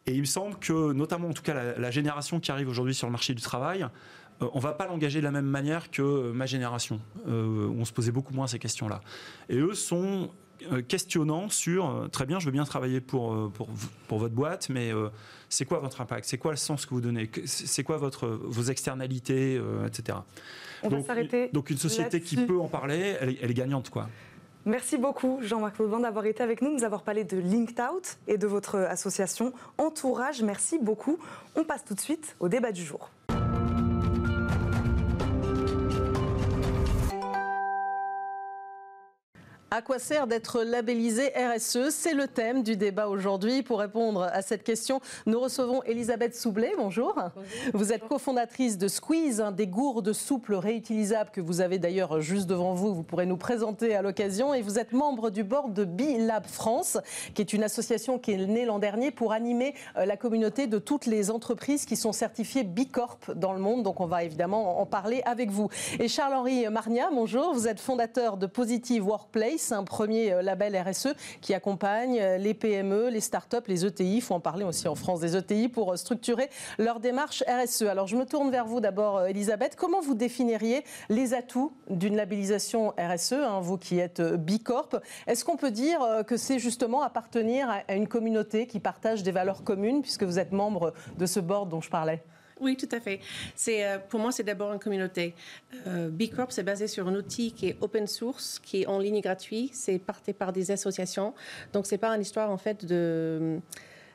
Et 0.05 0.13
il 0.13 0.19
me 0.19 0.25
semble 0.25 0.57
que, 0.57 0.91
notamment 0.91 1.29
en 1.29 1.33
tout 1.33 1.43
cas 1.43 1.75
la, 1.77 1.91
génération 1.91 2.39
qui 2.39 2.51
arrive 2.51 2.67
aujourd'hui 2.67 2.93
sur 2.93 3.07
le 3.07 3.11
marché 3.11 3.33
du 3.33 3.41
travail, 3.41 3.83
euh, 4.41 4.47
on 4.53 4.57
ne 4.57 4.63
va 4.63 4.73
pas 4.73 4.87
l'engager 4.87 5.19
de 5.19 5.23
la 5.23 5.31
même 5.31 5.45
manière 5.45 5.91
que 5.91 6.31
ma 6.31 6.45
génération, 6.45 6.99
euh, 7.27 7.69
on 7.69 7.85
se 7.85 7.93
posait 7.93 8.11
beaucoup 8.11 8.33
moins 8.33 8.47
ces 8.47 8.59
questions-là. 8.59 8.99
Et 9.47 9.57
eux 9.57 9.73
sont 9.73 10.31
euh, 10.71 10.81
questionnants 10.81 11.47
sur, 11.49 12.09
très 12.11 12.25
bien, 12.25 12.39
je 12.39 12.45
veux 12.45 12.51
bien 12.51 12.65
travailler 12.65 12.99
pour, 12.99 13.51
pour, 13.53 13.69
pour 14.07 14.19
votre 14.19 14.35
boîte, 14.35 14.67
mais 14.69 14.91
c'est 15.47 15.65
quoi 15.65 15.79
votre 15.79 16.01
impact? 16.01 16.25
C'est 16.27 16.37
quoi 16.37 16.51
le 16.51 16.57
sens 16.57 16.85
que 16.85 16.93
vous 16.93 17.01
donnez? 17.01 17.29
C'est 17.45 17.83
quoi 17.83 17.95
votre, 17.95 18.27
vos 18.27 18.63
externalités, 18.63 19.61
etc. 19.87 20.17
On 20.81 20.89
donc, 20.89 21.01
va 21.01 21.05
s'arrêter. 21.05 21.49
Donc 21.53 21.69
une 21.69 21.77
société 21.77 22.19
qui 22.19 22.35
peut 22.35 22.59
en 22.59 22.67
parler, 22.67 23.15
elle, 23.21 23.37
elle 23.41 23.51
est 23.51 23.55
gagnante, 23.55 23.89
quoi. 23.89 24.09
Merci 24.65 24.97
beaucoup 24.97 25.39
Jean-Marc 25.41 25.77
Vauvin 25.77 25.99
d'avoir 25.99 26.25
été 26.25 26.41
avec 26.41 26.61
nous, 26.61 26.71
nous 26.73 26.85
avoir 26.85 27.03
parlé 27.03 27.25
de 27.25 27.37
Linked 27.37 27.81
Out 27.81 28.17
et 28.27 28.37
de 28.37 28.47
votre 28.47 28.77
association 28.77 29.51
Entourage. 29.77 30.41
Merci 30.41 30.79
beaucoup. 30.79 31.17
On 31.55 31.65
passe 31.65 31.83
tout 31.83 31.95
de 31.95 31.99
suite 31.99 32.37
au 32.39 32.47
débat 32.47 32.71
du 32.71 32.83
jour. 32.83 33.09
À 39.75 39.81
quoi 39.81 39.97
sert 39.97 40.27
d'être 40.27 40.61
labellisé 40.61 41.33
RSE 41.35 41.89
C'est 41.89 42.13
le 42.13 42.27
thème 42.27 42.61
du 42.61 42.77
débat 42.77 43.07
aujourd'hui. 43.07 43.63
Pour 43.63 43.79
répondre 43.79 44.29
à 44.31 44.43
cette 44.43 44.63
question, 44.63 45.01
nous 45.25 45.39
recevons 45.39 45.81
Elisabeth 45.81 46.35
Soublet. 46.35 46.73
Bonjour. 46.77 47.15
Vous 47.73 47.91
êtes 47.91 48.07
cofondatrice 48.07 48.77
de 48.77 48.87
Squeeze, 48.87 49.41
un 49.41 49.51
des 49.51 49.65
gourdes 49.65 50.13
souples 50.13 50.53
réutilisables 50.53 51.31
que 51.31 51.41
vous 51.41 51.59
avez 51.59 51.79
d'ailleurs 51.79 52.21
juste 52.21 52.45
devant 52.45 52.75
vous. 52.75 52.93
Vous 52.93 53.01
pourrez 53.01 53.25
nous 53.25 53.35
présenter 53.35 53.95
à 53.95 54.03
l'occasion. 54.03 54.53
Et 54.53 54.61
vous 54.61 54.77
êtes 54.77 54.91
membre 54.91 55.31
du 55.31 55.43
board 55.43 55.73
de 55.73 55.85
B-Lab 55.85 56.45
France, 56.45 56.99
qui 57.33 57.41
est 57.41 57.51
une 57.51 57.63
association 57.63 58.19
qui 58.19 58.33
est 58.33 58.45
née 58.45 58.65
l'an 58.65 58.77
dernier 58.77 59.09
pour 59.09 59.33
animer 59.33 59.73
euh, 59.97 60.05
la 60.05 60.17
communauté 60.17 60.67
de 60.67 60.77
toutes 60.77 61.07
les 61.07 61.31
entreprises 61.31 61.85
qui 61.85 61.95
sont 61.95 62.11
certifiées 62.11 62.63
B 62.63 62.81
Corp 62.91 63.31
dans 63.35 63.53
le 63.53 63.59
monde. 63.59 63.81
Donc 63.81 64.01
on 64.01 64.05
va 64.05 64.23
évidemment 64.23 64.79
en 64.79 64.85
parler 64.85 65.23
avec 65.25 65.49
vous. 65.49 65.69
Et 65.99 66.07
Charles-Henri 66.07 66.69
Marnia, 66.69 67.09
bonjour. 67.11 67.55
Vous 67.55 67.67
êtes 67.67 67.79
fondateur 67.79 68.37
de 68.37 68.45
Positive 68.45 69.07
Workplace 69.07 69.62
un 69.71 69.83
premier 69.83 70.33
euh, 70.33 70.41
label 70.41 70.77
RSE 70.77 71.15
qui 71.41 71.53
accompagne 71.53 72.19
euh, 72.19 72.37
les 72.37 72.53
PME, 72.53 73.09
les 73.09 73.21
start-up, 73.21 73.67
les 73.67 73.85
ETI. 73.85 74.15
Il 74.15 74.21
faut 74.21 74.33
en 74.33 74.39
parler 74.39 74.65
aussi 74.65 74.87
en 74.87 74.95
France 74.95 75.19
des 75.19 75.35
ETI 75.35 75.69
pour 75.69 75.93
euh, 75.93 75.95
structurer 75.95 76.49
leur 76.77 76.99
démarche 76.99 77.43
RSE. 77.47 77.83
Alors 77.83 78.07
je 78.07 78.15
me 78.15 78.25
tourne 78.25 78.51
vers 78.51 78.65
vous 78.65 78.79
d'abord, 78.79 79.25
Elisabeth. 79.25 79.75
Comment 79.75 80.01
vous 80.01 80.15
définiriez 80.15 80.83
les 81.09 81.33
atouts 81.33 81.73
d'une 81.89 82.15
labellisation 82.15 82.93
RSE, 82.97 83.33
hein, 83.33 83.59
vous 83.61 83.77
qui 83.77 83.99
êtes 83.99 84.21
Bicorp? 84.21 84.89
Est-ce 85.27 85.45
qu'on 85.45 85.57
peut 85.57 85.71
dire 85.71 86.23
que 86.27 86.37
c'est 86.37 86.59
justement 86.59 87.01
appartenir 87.01 87.69
à 87.87 87.93
une 87.93 88.07
communauté 88.07 88.67
qui 88.67 88.79
partage 88.79 89.23
des 89.23 89.31
valeurs 89.31 89.63
communes, 89.63 90.01
puisque 90.01 90.23
vous 90.23 90.39
êtes 90.39 90.51
membre 90.51 90.93
de 91.17 91.25
ce 91.25 91.39
board 91.39 91.69
dont 91.69 91.81
je 91.81 91.89
parlais? 91.89 92.23
Oui, 92.63 92.77
tout 92.77 92.89
à 92.91 92.99
fait. 92.99 93.19
Euh, 93.67 93.97
pour 94.09 94.19
moi, 94.19 94.31
c'est 94.31 94.43
d'abord 94.43 94.73
une 94.73 94.79
communauté. 94.79 95.35
Euh, 95.87 96.09
B 96.09 96.23
Corp, 96.33 96.51
c'est 96.51 96.63
basé 96.63 96.87
sur 96.87 97.07
un 97.07 97.15
outil 97.15 97.51
qui 97.51 97.67
est 97.67 97.77
open 97.81 98.07
source, 98.07 98.59
qui 98.59 98.81
est 98.81 98.85
en 98.87 98.99
ligne 98.99 99.21
gratuit. 99.21 99.69
C'est 99.73 99.99
parté 99.99 100.33
par 100.33 100.53
des 100.53 100.71
associations. 100.71 101.33
Donc, 101.73 101.85
c'est 101.85 101.97
pas 101.97 102.09
une 102.15 102.21
histoire, 102.21 102.49
en 102.49 102.57
fait, 102.57 102.85
de 102.85 103.59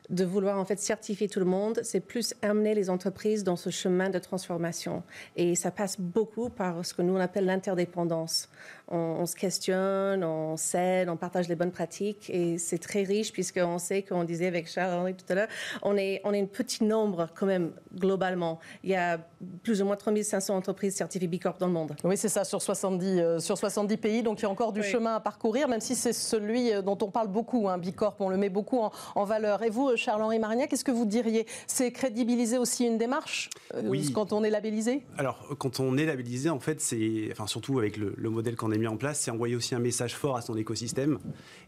de 0.09 0.25
vouloir 0.25 0.57
en 0.57 0.65
fait 0.65 0.79
certifier 0.79 1.27
tout 1.27 1.39
le 1.39 1.45
monde, 1.45 1.79
c'est 1.83 1.99
plus 1.99 2.33
amener 2.41 2.73
les 2.73 2.89
entreprises 2.89 3.43
dans 3.43 3.55
ce 3.55 3.69
chemin 3.69 4.09
de 4.09 4.17
transformation. 4.17 5.03
Et 5.35 5.55
ça 5.55 5.71
passe 5.71 5.99
beaucoup 5.99 6.49
par 6.49 6.83
ce 6.83 6.93
que 6.93 7.01
nous 7.01 7.13
on 7.13 7.19
appelle 7.19 7.45
l'interdépendance 7.45 8.49
on, 8.91 9.25
se 9.25 9.35
questionne, 9.35 10.23
on 10.23 10.57
s'aide, 10.57 11.09
on 11.09 11.17
partage 11.17 11.47
les 11.47 11.55
bonnes 11.55 11.71
pratiques 11.71 12.29
et 12.29 12.57
c'est 12.57 12.77
très 12.77 13.03
riche 13.03 13.31
puisqu'on 13.31 13.77
sait 13.77 14.01
qu'on 14.01 14.23
disait 14.23 14.47
avec 14.47 14.67
Charles-Henri 14.67 15.13
tout 15.13 15.25
à 15.29 15.35
l'heure, 15.35 15.47
on 15.83 15.95
est, 15.95 16.21
on 16.23 16.33
est 16.33 16.41
un 16.41 16.45
petit 16.45 16.83
nombre 16.83 17.27
quand 17.35 17.45
même 17.45 17.71
globalement. 17.95 18.59
Il 18.83 18.89
y 18.89 18.95
a 18.95 19.19
plus 19.63 19.81
ou 19.81 19.85
moins 19.85 19.95
3500 19.95 20.55
entreprises 20.55 20.95
certifiées 20.95 21.27
B 21.27 21.39
Corp 21.39 21.59
dans 21.59 21.67
le 21.67 21.73
monde. 21.73 21.95
Oui, 22.03 22.17
c'est 22.17 22.29
ça, 22.29 22.43
sur 22.43 22.61
70, 22.61 23.19
euh, 23.19 23.39
sur 23.39 23.57
70 23.57 23.97
pays, 23.97 24.23
donc 24.23 24.39
il 24.39 24.43
y 24.43 24.45
a 24.45 24.49
encore 24.49 24.73
du 24.73 24.83
chemin 24.83 25.15
à 25.15 25.19
parcourir, 25.19 25.67
même 25.67 25.81
si 25.81 25.95
c'est 25.95 26.13
celui 26.13 26.71
euh, 26.71 26.81
dont 26.81 26.97
on 27.01 27.11
parle 27.11 27.27
beaucoup, 27.27 27.69
hein, 27.69 27.77
B 27.77 27.91
Corp, 27.91 28.19
on 28.19 28.29
le 28.29 28.37
met 28.37 28.49
beaucoup 28.49 28.79
en, 29.15 29.23
valeur. 29.23 29.63
Et 29.63 29.69
vous, 29.69 29.95
Charles-Henri 29.95 30.39
Marignac, 30.39 30.69
qu'est-ce 30.69 30.83
que 30.83 30.91
vous 30.91 31.05
diriez? 31.05 31.45
C'est 31.67 31.91
crédibiliser 31.91 32.57
aussi 32.57 32.85
une 32.85 32.97
démarche 32.97 33.49
euh, 33.75 33.81
oui. 33.85 34.11
quand 34.13 34.33
on 34.33 34.43
est 34.43 34.49
labellisé? 34.49 35.05
Alors, 35.17 35.47
quand 35.59 35.79
on 35.79 35.97
est 35.97 36.05
labellisé, 36.05 36.49
en 36.49 36.59
fait, 36.59 36.81
c'est, 36.81 37.27
enfin 37.31 37.45
surtout 37.45 37.77
avec 37.77 37.97
le, 37.97 38.13
le 38.17 38.29
modèle 38.29 38.55
qu'on 38.55 38.71
a 38.71 38.78
est 38.78 38.78
mis 38.79 38.87
en 38.87 38.97
place, 38.97 39.19
c'est 39.19 39.31
envoyer 39.31 39.55
aussi 39.55 39.75
un 39.75 39.79
message 39.79 40.15
fort 40.15 40.37
à 40.37 40.41
son 40.41 40.57
écosystème. 40.57 41.19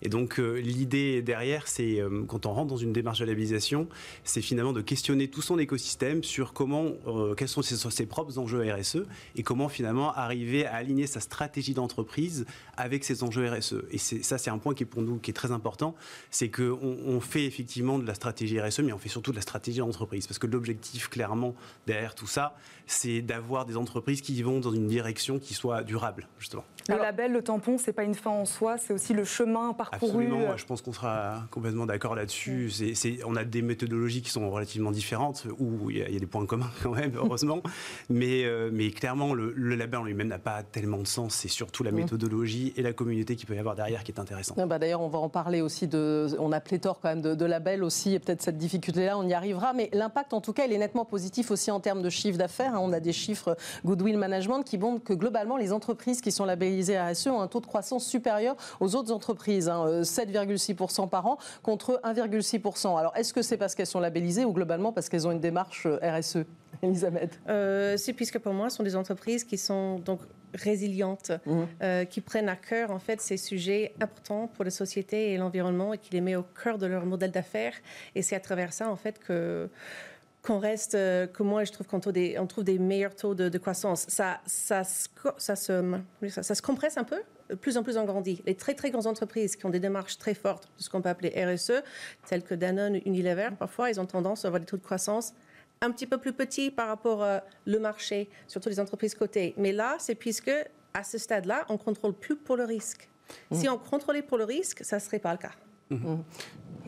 Et 0.01 0.09
donc 0.09 0.37
l'idée 0.37 1.21
derrière, 1.21 1.67
c'est 1.67 1.99
quand 2.27 2.45
on 2.45 2.53
rentre 2.53 2.69
dans 2.69 2.77
une 2.77 2.93
démarche 2.93 3.19
de 3.19 3.25
labellisation, 3.25 3.87
c'est 4.23 4.41
finalement 4.41 4.73
de 4.73 4.81
questionner 4.81 5.27
tout 5.27 5.41
son 5.41 5.59
écosystème 5.59 6.23
sur 6.23 6.53
comment, 6.53 6.91
quels 7.37 7.47
sont 7.47 7.61
ses, 7.61 7.75
ses 7.75 8.05
propres 8.05 8.39
enjeux 8.39 8.63
RSE 8.73 9.05
et 9.35 9.43
comment 9.43 9.69
finalement 9.69 10.13
arriver 10.13 10.65
à 10.65 10.75
aligner 10.75 11.07
sa 11.07 11.19
stratégie 11.19 11.73
d'entreprise 11.73 12.45
avec 12.77 13.03
ses 13.03 13.23
enjeux 13.23 13.49
RSE. 13.49 13.83
Et 13.91 13.97
ça, 13.97 14.37
c'est 14.37 14.49
un 14.49 14.57
point 14.57 14.73
qui 14.73 14.83
est 14.83 14.87
pour 14.87 15.01
nous 15.01 15.17
qui 15.17 15.31
est 15.31 15.35
très 15.35 15.51
important, 15.51 15.95
c'est 16.29 16.49
qu'on 16.49 16.97
on 17.05 17.19
fait 17.19 17.45
effectivement 17.45 17.99
de 17.99 18.05
la 18.05 18.13
stratégie 18.13 18.59
RSE, 18.59 18.79
mais 18.79 18.93
on 18.93 18.97
fait 18.97 19.09
surtout 19.09 19.31
de 19.31 19.35
la 19.35 19.41
stratégie 19.41 19.79
d'entreprise. 19.79 20.27
Parce 20.27 20.39
que 20.39 20.47
l'objectif, 20.47 21.09
clairement, 21.09 21.55
derrière 21.87 22.15
tout 22.15 22.27
ça, 22.27 22.55
c'est 22.91 23.21
d'avoir 23.21 23.65
des 23.65 23.77
entreprises 23.77 24.21
qui 24.21 24.41
vont 24.43 24.59
dans 24.59 24.71
une 24.71 24.87
direction 24.87 25.39
qui 25.39 25.53
soit 25.53 25.83
durable, 25.83 26.27
justement. 26.39 26.63
Le 26.89 26.97
label, 26.97 27.31
le 27.31 27.41
tampon, 27.41 27.77
c'est 27.77 27.93
pas 27.93 28.03
une 28.03 28.15
fin 28.15 28.31
en 28.31 28.45
soi, 28.45 28.77
c'est 28.77 28.93
aussi 28.93 29.13
le 29.13 29.23
chemin 29.23 29.73
parcouru. 29.73 30.25
Absolument, 30.25 30.57
je 30.57 30.65
pense 30.65 30.81
qu'on 30.81 30.91
sera 30.91 31.43
complètement 31.51 31.85
d'accord 31.85 32.15
là-dessus. 32.15 32.71
on 33.25 33.35
a 33.35 33.45
des 33.45 33.61
méthodologies 33.61 34.21
qui 34.21 34.29
sont 34.29 34.49
relativement 34.49 34.91
différentes, 34.91 35.47
où 35.59 35.89
il 35.89 35.99
y, 35.99 36.01
a, 36.01 36.19
des 36.19 36.25
points 36.25 36.45
communs 36.45 36.71
quand 36.83 36.91
même, 36.91 37.13
heureusement. 37.15 37.61
mais, 38.09 38.43
euh, 38.43 38.69
mais 38.73 38.91
clairement, 38.91 39.33
le, 39.33 39.53
label 39.53 40.01
en 40.01 40.03
lui-même 40.03 40.27
n'a 40.27 40.39
pas 40.39 40.63
tellement 40.63 40.97
de 40.97 41.07
sens. 41.07 41.35
C'est 41.35 41.47
surtout 41.47 41.83
la 41.83 41.91
mmh. 41.91 41.95
méthodologie 41.95 42.73
et 42.75 42.81
la 42.81 42.93
communauté 42.93 43.35
qui 43.35 43.45
peut 43.45 43.55
y 43.55 43.59
avoir 43.59 43.75
derrière 43.75 44.03
qui 44.03 44.11
est 44.11 44.19
intéressante. 44.19 44.57
Ah 44.59 44.65
bah 44.65 44.79
D'ailleurs, 44.79 45.01
on 45.01 45.07
va 45.07 45.19
en 45.19 45.29
parler 45.29 45.61
aussi 45.61 45.87
de. 45.87 46.27
On 46.39 46.51
a 46.51 46.59
pléthore 46.59 46.99
quand 46.99 47.09
même 47.09 47.21
de, 47.21 47.35
de 47.35 47.45
labels 47.45 47.83
aussi, 47.83 48.15
et 48.15 48.19
peut-être 48.19 48.41
cette 48.41 48.57
difficulté-là, 48.57 49.17
on 49.17 49.27
y 49.27 49.33
arrivera. 49.33 49.71
Mais 49.73 49.89
l'impact, 49.93 50.33
en 50.33 50.41
tout 50.41 50.51
cas, 50.51 50.65
il 50.65 50.73
est 50.73 50.77
nettement 50.77 51.05
positif 51.05 51.51
aussi 51.51 51.71
en 51.71 51.79
termes 51.79 52.01
de 52.01 52.09
chiffre 52.09 52.37
d'affaires. 52.37 52.80
On 52.81 52.93
a 52.93 52.99
des 52.99 53.13
chiffres 53.13 53.55
Goodwill 53.85 54.17
Management 54.17 54.63
qui 54.63 54.77
montrent 54.77 55.03
que 55.03 55.13
globalement, 55.13 55.57
les 55.57 55.73
entreprises 55.73 56.21
qui 56.21 56.31
sont 56.31 56.45
labellisées 56.45 56.99
RSE 56.99 57.27
ont 57.27 57.41
un 57.41 57.47
taux 57.47 57.61
de 57.61 57.65
croissance 57.65 58.05
supérieur 58.05 58.55
aux 58.79 58.95
autres 58.95 59.11
entreprises, 59.11 59.67
7,6% 59.67 61.03
hein, 61.03 61.07
par 61.07 61.25
an 61.27 61.37
contre 61.63 61.99
1,6%. 62.03 62.97
Alors, 62.97 63.15
est-ce 63.15 63.33
que 63.33 63.41
c'est 63.41 63.57
parce 63.57 63.75
qu'elles 63.75 63.85
sont 63.87 63.99
labellisées 63.99 64.45
ou 64.45 64.53
globalement 64.53 64.91
parce 64.91 65.09
qu'elles 65.09 65.27
ont 65.27 65.31
une 65.31 65.39
démarche 65.39 65.85
euh, 65.85 65.99
RSE 66.01 66.39
Elisabeth? 66.81 67.39
Euh, 67.47 67.97
C'est 67.97 68.13
puisque 68.13 68.39
pour 68.39 68.53
moi, 68.53 68.69
ce 68.69 68.77
sont 68.77 68.83
des 68.83 68.95
entreprises 68.95 69.43
qui 69.43 69.57
sont 69.57 69.99
donc 69.99 70.21
résilientes, 70.53 71.31
mmh. 71.45 71.61
euh, 71.81 72.05
qui 72.05 72.21
prennent 72.21 72.49
à 72.49 72.55
cœur 72.55 72.91
en 72.91 72.99
fait 72.99 73.21
ces 73.21 73.37
sujets 73.37 73.93
importants 74.01 74.47
pour 74.47 74.65
la 74.65 74.71
société 74.71 75.31
et 75.31 75.37
l'environnement 75.37 75.93
et 75.93 75.97
qui 75.97 76.11
les 76.11 76.21
mettent 76.21 76.37
au 76.37 76.43
cœur 76.43 76.77
de 76.77 76.85
leur 76.85 77.05
modèle 77.05 77.31
d'affaires. 77.31 77.73
Et 78.15 78.21
c'est 78.21 78.35
à 78.35 78.39
travers 78.39 78.73
ça 78.73 78.89
en 78.89 78.95
fait 78.95 79.19
que 79.19 79.69
qu'on 80.41 80.59
reste, 80.59 80.95
euh, 80.95 81.27
que 81.27 81.43
moi 81.43 81.63
je 81.63 81.71
trouve 81.71 81.87
qu'on 81.87 81.99
trouve 81.99 82.13
des, 82.13 82.37
on 82.39 82.47
trouve 82.47 82.63
des 82.63 82.79
meilleurs 82.79 83.15
taux 83.15 83.35
de, 83.35 83.57
croissance. 83.57 84.05
Ça, 84.07 84.39
ça, 84.45 84.83
ça, 84.83 85.55
se, 85.55 85.99
ça, 86.27 86.55
se 86.55 86.61
compresse 86.61 86.97
un 86.97 87.03
peu, 87.03 87.21
plus 87.59 87.77
en 87.77 87.83
plus 87.83 87.97
en 87.97 88.05
grandit. 88.05 88.41
Les 88.45 88.55
très 88.55 88.73
très 88.73 88.89
grandes 88.91 89.07
entreprises 89.07 89.55
qui 89.55 89.65
ont 89.65 89.69
des 89.69 89.79
démarches 89.79 90.17
très 90.17 90.33
fortes 90.33 90.69
de 90.77 90.83
ce 90.83 90.89
qu'on 90.89 91.01
peut 91.01 91.09
appeler 91.09 91.29
RSE, 91.29 91.83
telles 92.27 92.43
que 92.43 92.55
Danone, 92.55 92.99
Unilever, 93.05 93.49
parfois 93.57 93.89
ils 93.89 93.99
ont 93.99 94.05
tendance 94.05 94.45
à 94.45 94.47
avoir 94.47 94.59
des 94.59 94.65
taux 94.65 94.77
de 94.77 94.83
croissance 94.83 95.33
un 95.81 95.91
petit 95.91 96.05
peu 96.05 96.17
plus 96.17 96.33
petits 96.33 96.69
par 96.69 96.87
rapport 96.87 97.19
au 97.19 97.39
le 97.65 97.79
marché, 97.79 98.29
surtout 98.47 98.69
les 98.69 98.79
entreprises 98.79 99.15
cotées. 99.15 99.53
Mais 99.57 99.71
là, 99.71 99.95
c'est 99.99 100.15
puisque 100.15 100.51
à 100.93 101.03
ce 101.03 101.17
stade-là, 101.17 101.65
on 101.69 101.77
contrôle 101.77 102.13
plus 102.13 102.35
pour 102.35 102.55
le 102.55 102.65
risque. 102.65 103.09
Mmh. 103.49 103.55
Si 103.55 103.69
on 103.69 103.77
contrôlait 103.77 104.21
pour 104.21 104.37
le 104.37 104.43
risque, 104.43 104.83
ça 104.83 104.99
serait 104.99 105.19
pas 105.19 105.31
le 105.31 105.37
cas. 105.37 105.53
Mmh 105.89 106.17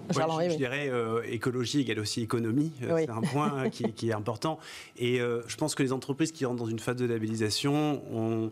je, 0.09 0.55
dirais 0.57 0.89
euh, 0.89 1.21
écologie 1.29 1.81
égale 1.81 1.99
aussi 1.99 2.21
économie. 2.21 2.71
Euh, 2.83 2.97
c'est 2.99 3.09
un 3.09 3.21
point 3.21 3.69
qui, 3.69 4.09
est 4.09 4.13
important. 4.13 4.59
Et 4.97 5.21
euh, 5.21 5.41
je 5.47 5.55
pense 5.55 5.75
que 5.75 5.83
les 5.83 5.93
entreprises 5.93 6.31
qui 6.31 6.45
rentrent 6.45 6.63
dans 6.63 6.69
une 6.69 6.79
phase 6.79 6.95
de 6.95 7.05
labellisation 7.05 8.01
ont 8.13 8.51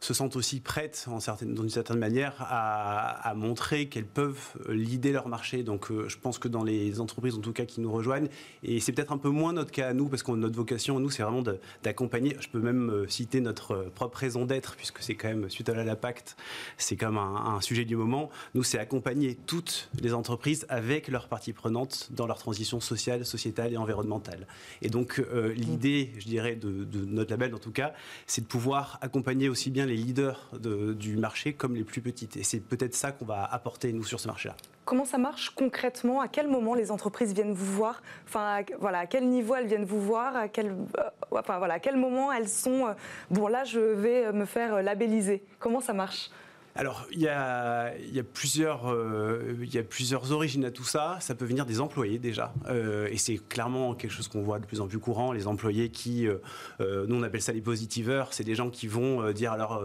se 0.00 0.14
sentent 0.14 0.36
aussi 0.36 0.60
prêtes, 0.60 1.06
en 1.08 1.18
certaine, 1.18 1.54
d'une 1.54 1.68
certaine 1.68 1.98
manière, 1.98 2.34
à, 2.38 3.34
montrer 3.34 3.88
qu'elles 3.88 4.06
peuvent 4.06 4.56
lider 4.68 5.12
leur 5.12 5.28
marché. 5.28 5.62
Donc 5.62 5.90
euh, 5.90 6.08
je 6.08 6.16
pense 6.18 6.38
que 6.38 6.48
dans 6.48 6.64
les 6.64 7.00
entreprises, 7.00 7.34
en 7.34 7.40
tout 7.40 7.52
cas, 7.52 7.64
qui 7.64 7.80
nous 7.80 7.92
rejoignent, 7.92 8.28
et 8.62 8.80
c'est 8.80 8.92
peut-être 8.92 9.12
un 9.12 9.18
peu 9.18 9.28
moins 9.28 9.52
notre 9.52 9.70
cas 9.70 9.88
à 9.88 9.92
nous, 9.94 10.08
parce 10.08 10.22
que 10.22 10.32
notre 10.32 10.56
vocation, 10.56 10.98
nous, 11.00 11.10
c'est 11.10 11.22
vraiment 11.22 11.42
d'accompagner, 11.82 12.36
je 12.40 12.48
peux 12.48 12.60
même 12.60 12.90
euh, 12.90 13.08
citer 13.08 13.40
notre 13.40 13.90
propre 13.94 14.18
raison 14.18 14.44
d'être, 14.44 14.76
puisque 14.76 15.00
c'est 15.00 15.14
quand 15.14 15.28
même, 15.28 15.50
suite 15.50 15.68
à 15.68 15.74
la 15.74 15.96
pacte, 15.96 16.36
c'est 16.76 16.96
quand 16.96 17.10
même 17.10 17.18
un, 17.18 17.60
sujet 17.60 17.84
du 17.84 17.96
moment. 17.96 18.30
Nous, 18.54 18.62
c'est 18.62 18.78
accompagner 18.78 19.36
toutes 19.46 19.90
les 20.00 20.14
entreprises 20.14 20.64
avec 20.68 21.08
leurs 21.08 21.28
parties 21.28 21.52
prenantes 21.52 22.08
dans 22.12 22.26
leur 22.26 22.38
transition 22.38 22.80
sociale, 22.80 23.26
sociétale 23.26 23.72
et 23.72 23.76
environnementale. 23.76 24.46
Et 24.80 24.88
donc 24.88 25.18
euh, 25.18 25.52
l'idée, 25.54 26.12
je 26.18 26.26
dirais, 26.26 26.54
de, 26.54 26.84
de 26.84 27.04
notre 27.04 27.30
label, 27.30 27.54
en 27.54 27.58
tout 27.58 27.72
cas, 27.72 27.92
c'est 28.26 28.42
de 28.42 28.46
pouvoir 28.46 28.98
accompagner 29.02 29.48
aussi 29.48 29.70
bien 29.70 29.87
les 29.88 29.96
leaders 29.96 30.48
du 30.60 31.16
marché 31.16 31.52
comme 31.52 31.74
les 31.74 31.84
plus 31.84 32.00
petites. 32.00 32.36
Et 32.36 32.42
c'est 32.42 32.60
peut-être 32.60 32.94
ça 32.94 33.12
qu'on 33.12 33.24
va 33.24 33.44
apporter, 33.44 33.92
nous, 33.92 34.04
sur 34.04 34.20
ce 34.20 34.28
marché-là. 34.28 34.54
Comment 34.84 35.04
ça 35.04 35.18
marche 35.18 35.50
concrètement? 35.50 36.20
À 36.20 36.28
quel 36.28 36.48
moment 36.48 36.74
les 36.74 36.90
entreprises 36.90 37.34
viennent 37.34 37.52
vous 37.52 37.72
voir? 37.72 38.02
Enfin, 38.26 38.60
à, 38.60 38.62
voilà, 38.78 39.00
à 39.00 39.06
quel 39.06 39.28
niveau 39.28 39.54
elles 39.54 39.66
viennent 39.66 39.84
vous 39.84 40.00
voir? 40.00 40.34
À 40.34 40.48
quel, 40.48 40.68
euh, 40.68 41.02
enfin, 41.30 41.58
voilà, 41.58 41.74
à 41.74 41.78
quel 41.78 41.96
moment 41.96 42.32
elles 42.32 42.48
sont 42.48 42.86
euh, 42.86 42.92
Bon, 43.30 43.48
là, 43.48 43.64
je 43.64 43.80
vais 43.80 44.32
me 44.32 44.46
faire 44.46 44.82
labelliser. 44.82 45.42
Comment 45.58 45.80
ça 45.80 45.92
marche? 45.92 46.30
Alors, 46.78 47.06
il 47.10 47.18
y 47.18 47.26
a, 47.26 47.92
plusieurs, 48.32 48.86
euh, 48.86 49.56
il 49.60 49.74
y 49.74 49.78
a 49.78 49.82
plusieurs 49.82 50.30
origines 50.30 50.64
à 50.64 50.70
tout 50.70 50.84
ça. 50.84 51.16
Ça 51.18 51.34
peut 51.34 51.44
venir 51.44 51.66
des 51.66 51.80
employés 51.80 52.20
déjà. 52.20 52.54
Euh, 52.68 53.08
et 53.10 53.16
c'est 53.16 53.36
clairement 53.48 53.96
quelque 53.96 54.12
chose 54.12 54.28
qu'on 54.28 54.42
voit 54.42 54.60
de 54.60 54.64
plus 54.64 54.80
en 54.80 54.86
plus 54.86 55.00
courant. 55.00 55.32
Les 55.32 55.48
employés 55.48 55.88
qui, 55.88 56.28
euh, 56.28 57.06
nous 57.08 57.16
on 57.16 57.22
appelle 57.24 57.42
ça 57.42 57.52
les 57.52 57.60
positiveurs, 57.60 58.32
c'est 58.32 58.44
des 58.44 58.54
gens 58.54 58.70
qui 58.70 58.86
vont 58.86 59.32
dire 59.32 59.50
à 59.50 59.56
leur, 59.56 59.82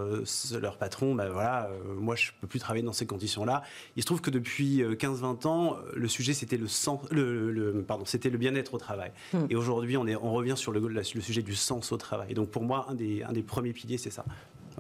leur 0.62 0.78
patron, 0.78 1.16
ben 1.16 1.30
voilà, 1.30 1.72
moi 1.98 2.16
je 2.16 2.28
ne 2.28 2.42
peux 2.42 2.48
plus 2.48 2.60
travailler 2.60 2.86
dans 2.86 2.94
ces 2.94 3.08
conditions-là. 3.08 3.64
Il 3.96 4.04
se 4.04 4.06
trouve 4.06 4.22
que 4.22 4.30
depuis 4.30 4.84
15-20 4.84 5.48
ans, 5.48 5.78
le 5.96 6.08
sujet 6.08 6.34
c'était 6.34 6.58
le, 6.58 7.52
le, 7.52 7.82
pardon, 7.82 8.06
c'était 8.06 8.30
le 8.30 8.38
bien-être 8.38 8.76
au 8.76 8.78
travail. 8.78 9.12
Hmm. 9.34 9.48
Et 9.50 9.56
aujourd'hui, 9.56 9.98
on, 9.98 10.06
on 10.06 10.32
revient 10.32 10.56
sur 10.56 10.72
le, 10.72 10.88
le, 10.88 11.04
sujet 11.04 11.42
du 11.42 11.56
sens 11.56 11.92
au 11.92 11.98
travail. 11.98 12.28
Et 12.30 12.36
donc 12.36 12.52
pour 12.52 12.62
moi, 12.62 12.86
un 12.90 12.94
des, 12.94 13.24
un 13.24 13.32
des 13.32 13.42
premiers 13.42 13.74
piliers, 13.74 13.98
c'est 13.98 14.12
ça. 14.12 14.26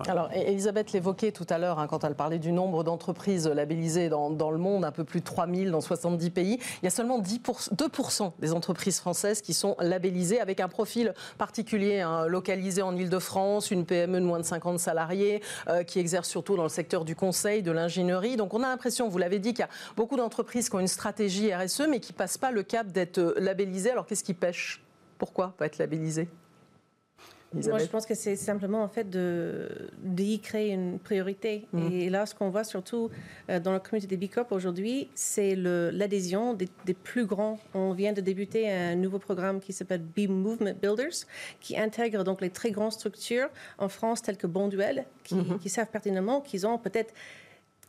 Alors, 0.08 0.30
Elisabeth 0.34 0.92
l'évoquait 0.92 1.32
tout 1.32 1.46
à 1.50 1.58
l'heure 1.58 1.80
hein, 1.80 1.88
quand 1.88 2.04
elle 2.04 2.16
parlait 2.16 2.40
du 2.40 2.52
nombre 2.52 2.84
d'entreprises 2.84 3.48
labellisées 3.48 4.10
dans, 4.10 4.52
le 4.52 4.58
monde, 4.58 4.86
un 4.86 4.92
peu 4.92 5.04
plus 5.04 5.20
de 5.20 5.26
3000 5.26 5.72
dans 5.72 5.82
70 5.82 6.30
pays. 6.32 6.60
Il 6.82 6.86
y 6.86 6.88
a 6.88 6.92
seulement 6.92 7.20
10 7.20 7.42
2% 7.76 8.32
des 8.40 8.54
entreprises 8.54 9.00
françaises 9.00 9.42
qui 9.42 9.54
sont 9.54 9.76
labellisées 9.80 10.40
avec 10.40 10.60
un 10.60 10.68
profil 10.68 11.14
particulier, 11.38 12.02
hein, 12.02 12.28
localisé 12.28 12.82
en 12.82 12.96
Ile-de-France, 12.96 13.72
une 13.72 13.86
PME 13.86 14.20
de 14.20 14.26
moins 14.26 14.40
de 14.40 14.46
50 14.46 14.80
salariés, 14.80 15.42
euh, 15.68 15.84
qui 15.84 16.00
exerce 16.00 16.30
surtout 16.30 16.56
dans 16.56 16.64
le 16.64 16.70
secteur 16.70 17.06
du 17.06 17.16
conseil, 17.16 17.62
de 17.62 17.72
l'ingénierie. 17.72 18.36
Donc, 18.36 18.54
on 18.54 18.64
a 18.64 18.68
l'impression, 18.68 19.10
vous 19.10 19.18
l'avez 19.18 19.40
dit, 19.40 19.54
qu'il 19.54 19.62
y 19.62 19.64
a 19.64 19.70
beaucoup 19.96 20.18
d'entreprises 20.18 20.70
qui 20.70 20.76
ont 20.76 20.80
une 20.80 20.88
stratégie 20.88 21.54
RSE, 21.54 21.84
mais 21.90 22.00
qui 22.00 22.14
ne 22.14 22.18
passent 22.18 22.38
pas 22.38 22.52
le 22.52 22.64
cap 22.64 22.88
d'être 22.88 23.20
euh, 23.20 23.34
labellisées. 23.38 23.92
Alors, 23.92 24.06
qu'est-ce 24.06 24.24
qui 24.24 24.34
pêche? 24.34 24.82
Pourquoi 25.18 25.54
pas 25.58 25.66
être 25.66 25.78
labellisées? 25.78 26.28
Moi, 27.54 27.78
je 27.80 27.86
pense 27.86 28.06
que 28.06 28.16
c'est 28.16 28.36
simplement 28.36 28.84
en 28.84 28.88
fait 28.88 29.08
d'y 30.04 30.40
créer 30.40 30.72
une 30.72 31.00
priorité. 31.00 31.68
Mm. 31.74 31.92
Et 31.92 32.10
là, 32.10 32.26
ce 32.26 32.36
qu'on 32.36 32.50
voit 32.50 32.64
surtout 32.64 33.10
euh, 33.50 33.60
dans 33.60 33.72
la 33.72 33.80
communauté 33.80 34.18
des 34.18 34.28
Corp 34.28 34.52
aujourd'hui, 34.52 35.10
c'est 35.14 35.56
l'adhésion 35.56 36.54
des, 36.54 36.68
plus 36.94 37.26
grands. 37.26 37.60
On 37.74 37.94
vient 37.94 38.14
de 38.14 38.22
débuter 38.22 38.72
un 38.72 38.96
nouveau 38.96 39.20
programme 39.20 39.60
qui 39.60 39.74
s'appelle 39.74 40.02
Be 40.02 40.28
Movement 40.30 40.74
Builders, 40.82 41.26
qui 41.60 41.78
intègre 41.78 42.24
donc 42.24 42.42
les 42.42 42.50
très 42.50 42.72
grandes 42.72 42.94
structures 42.94 43.50
en 43.78 43.90
France 43.90 44.22
telles 44.22 44.38
que 44.38 44.48
Bonduel, 44.48 45.06
qui, 45.24 45.36
mm-hmm. 45.36 45.60
qui 45.60 45.70
savent 45.70 45.90
pertinemment 45.92 46.42
qu'ils 46.42 46.66
ont 46.66 46.78
peut-être 46.78 47.14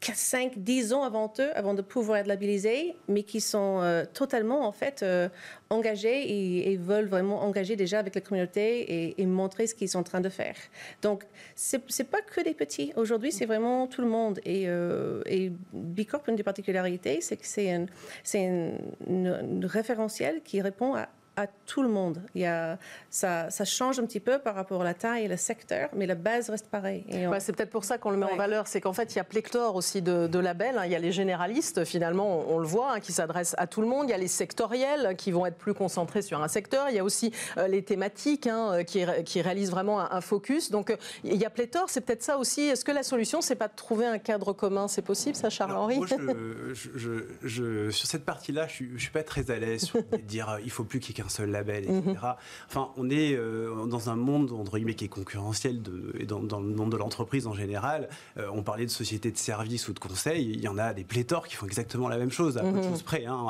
5, 0.00 0.58
10 0.58 0.92
ans 0.92 1.02
avant 1.02 1.32
eux, 1.38 1.56
avant 1.56 1.74
de 1.74 1.82
pouvoir 1.82 2.18
être 2.18 2.26
labellisés, 2.26 2.94
mais 3.08 3.22
qui 3.22 3.40
sont 3.40 3.80
euh, 3.80 4.04
totalement 4.12 4.66
en 4.66 4.72
fait 4.72 5.02
euh, 5.02 5.28
engagés 5.70 6.70
et, 6.70 6.76
veulent 6.76 7.06
vraiment 7.06 7.42
engager 7.42 7.76
déjà 7.76 7.98
avec 7.98 8.14
la 8.14 8.20
communauté 8.20 9.18
et, 9.18 9.26
montrer 9.26 9.66
ce 9.66 9.74
qu'ils 9.74 9.88
sont 9.88 10.00
en 10.00 10.02
train 10.02 10.20
de 10.20 10.28
faire. 10.28 10.56
Donc, 11.02 11.24
c'est 11.54 11.82
n'est 11.98 12.04
pas 12.04 12.20
que 12.20 12.42
des 12.42 12.54
petits. 12.54 12.92
Aujourd'hui, 12.96 13.32
c'est 13.32 13.46
vraiment 13.46 13.86
tout 13.86 14.02
le 14.02 14.08
monde. 14.08 14.40
Et, 14.44 14.64
euh, 14.68 15.22
et 15.26 15.50
B 15.72 16.04
Corp, 16.04 16.28
une 16.28 16.36
des 16.36 16.42
particularités, 16.42 17.20
c'est 17.20 17.36
que 17.36 17.46
c'est 17.46 17.72
un, 17.72 17.86
une 19.06 19.64
référentiel 19.64 20.42
qui 20.42 20.60
répond 20.60 20.94
à 20.94 21.08
à 21.36 21.46
tout 21.46 21.82
le 21.82 21.88
monde. 21.88 22.22
Il 22.34 22.42
y 22.42 22.46
a, 22.46 22.78
ça, 23.10 23.50
ça, 23.50 23.64
change 23.64 23.98
un 23.98 24.06
petit 24.06 24.20
peu 24.20 24.38
par 24.38 24.54
rapport 24.54 24.82
à 24.82 24.84
la 24.84 24.94
taille 24.94 25.24
et 25.24 25.28
le 25.28 25.36
secteur, 25.36 25.88
mais 25.94 26.06
la 26.06 26.14
base 26.14 26.50
reste 26.50 26.68
pareille. 26.68 27.04
c'est 27.40 27.54
peut-être 27.54 27.70
pour 27.70 27.84
ça 27.84 27.98
qu'on 27.98 28.10
le 28.10 28.16
met 28.16 28.26
en 28.26 28.36
valeur. 28.36 28.66
C'est 28.66 28.80
qu'en 28.80 28.92
fait, 28.92 29.14
il 29.14 29.16
y 29.16 29.20
a 29.20 29.24
pléthore 29.24 29.74
aussi 29.74 30.02
de, 30.02 30.38
labels. 30.38 30.78
Hein. 30.78 30.84
Il 30.86 30.92
y 30.92 30.94
a 30.94 30.98
les 30.98 31.12
généralistes, 31.12 31.84
finalement, 31.84 32.44
on, 32.48 32.58
le 32.58 32.66
voit, 32.66 32.94
hein, 32.94 33.00
qui 33.00 33.12
s'adressent 33.12 33.54
à 33.58 33.66
tout 33.66 33.80
le 33.80 33.86
monde. 33.86 34.08
Il 34.08 34.10
y 34.10 34.14
a 34.14 34.18
les 34.18 34.28
sectoriels 34.28 35.16
qui 35.16 35.32
vont 35.32 35.46
être 35.46 35.56
plus 35.56 35.74
concentrés 35.74 36.22
sur 36.22 36.42
un 36.42 36.48
secteur. 36.48 36.88
Il 36.90 36.96
y 36.96 36.98
a 36.98 37.04
aussi 37.04 37.32
euh, 37.56 37.66
les 37.66 37.82
thématiques 37.82 38.46
hein, 38.46 38.84
qui, 38.84 39.04
qui, 39.24 39.42
réalisent 39.42 39.70
vraiment 39.70 40.00
un, 40.00 40.20
focus. 40.20 40.70
Donc, 40.70 40.90
euh, 40.90 40.96
il 41.24 41.36
y 41.36 41.44
a 41.44 41.50
pléthore. 41.50 41.88
C'est 41.88 42.00
peut-être 42.00 42.22
ça 42.22 42.38
aussi. 42.38 42.62
Est-ce 42.62 42.84
que 42.84 42.92
la 42.92 43.02
solution, 43.02 43.40
c'est 43.40 43.56
pas 43.56 43.68
de 43.68 43.74
trouver 43.74 44.06
un 44.06 44.18
cadre 44.18 44.52
commun? 44.52 44.88
C'est 44.88 45.02
possible, 45.02 45.36
ça, 45.36 45.50
Charles-Henri? 45.50 46.00
Je, 47.44 47.90
sur 47.90 48.06
cette 48.06 48.24
partie-là, 48.24 48.66
je 48.68 48.84
ne 48.84 48.98
suis 48.98 49.10
pas 49.10 49.22
très 49.22 49.50
à 49.50 49.58
l'aise 49.58 49.92
de 50.12 50.16
dire 50.18 50.48
euh, 50.50 50.58
il 50.64 50.70
faut 50.70 50.84
plus 50.84 51.00
qu'il 51.00 51.16
y 51.16 51.20
ait 51.20 51.23
qu'un 51.24 51.28
seul 51.30 51.50
label, 51.50 51.84
etc. 51.84 52.02
Mhm. 52.06 52.16
Enfin, 52.68 52.90
on 52.96 53.10
est 53.10 53.36
dans 53.88 54.10
un 54.10 54.16
monde 54.16 54.52
entre 54.52 54.76
guillemets 54.76 54.94
qui 54.94 55.06
est 55.06 55.08
concurrentiel 55.08 55.82
de, 55.82 56.14
et 56.18 56.26
dans, 56.26 56.40
le 56.40 56.74
monde 56.74 56.92
de 56.92 56.96
l'entreprise 56.96 57.46
en 57.46 57.54
général. 57.54 58.08
on 58.36 58.62
parlait 58.62 58.86
de 58.86 58.90
sociétés 58.90 59.30
de 59.30 59.38
services 59.38 59.88
ou 59.88 59.92
de 59.92 59.98
conseils, 59.98 60.50
il 60.54 60.60
y 60.60 60.68
en 60.68 60.78
a 60.78 60.92
des 60.92 61.04
pléthores 61.04 61.46
qui 61.46 61.56
font 61.56 61.66
exactement 61.66 62.08
la 62.08 62.18
même 62.18 62.30
chose, 62.30 62.58
à 62.58 62.62
peu 62.62 62.72
de 62.72 62.76
mhm. 62.76 62.90
choses 62.90 63.02
près, 63.02 63.24
hein, 63.26 63.46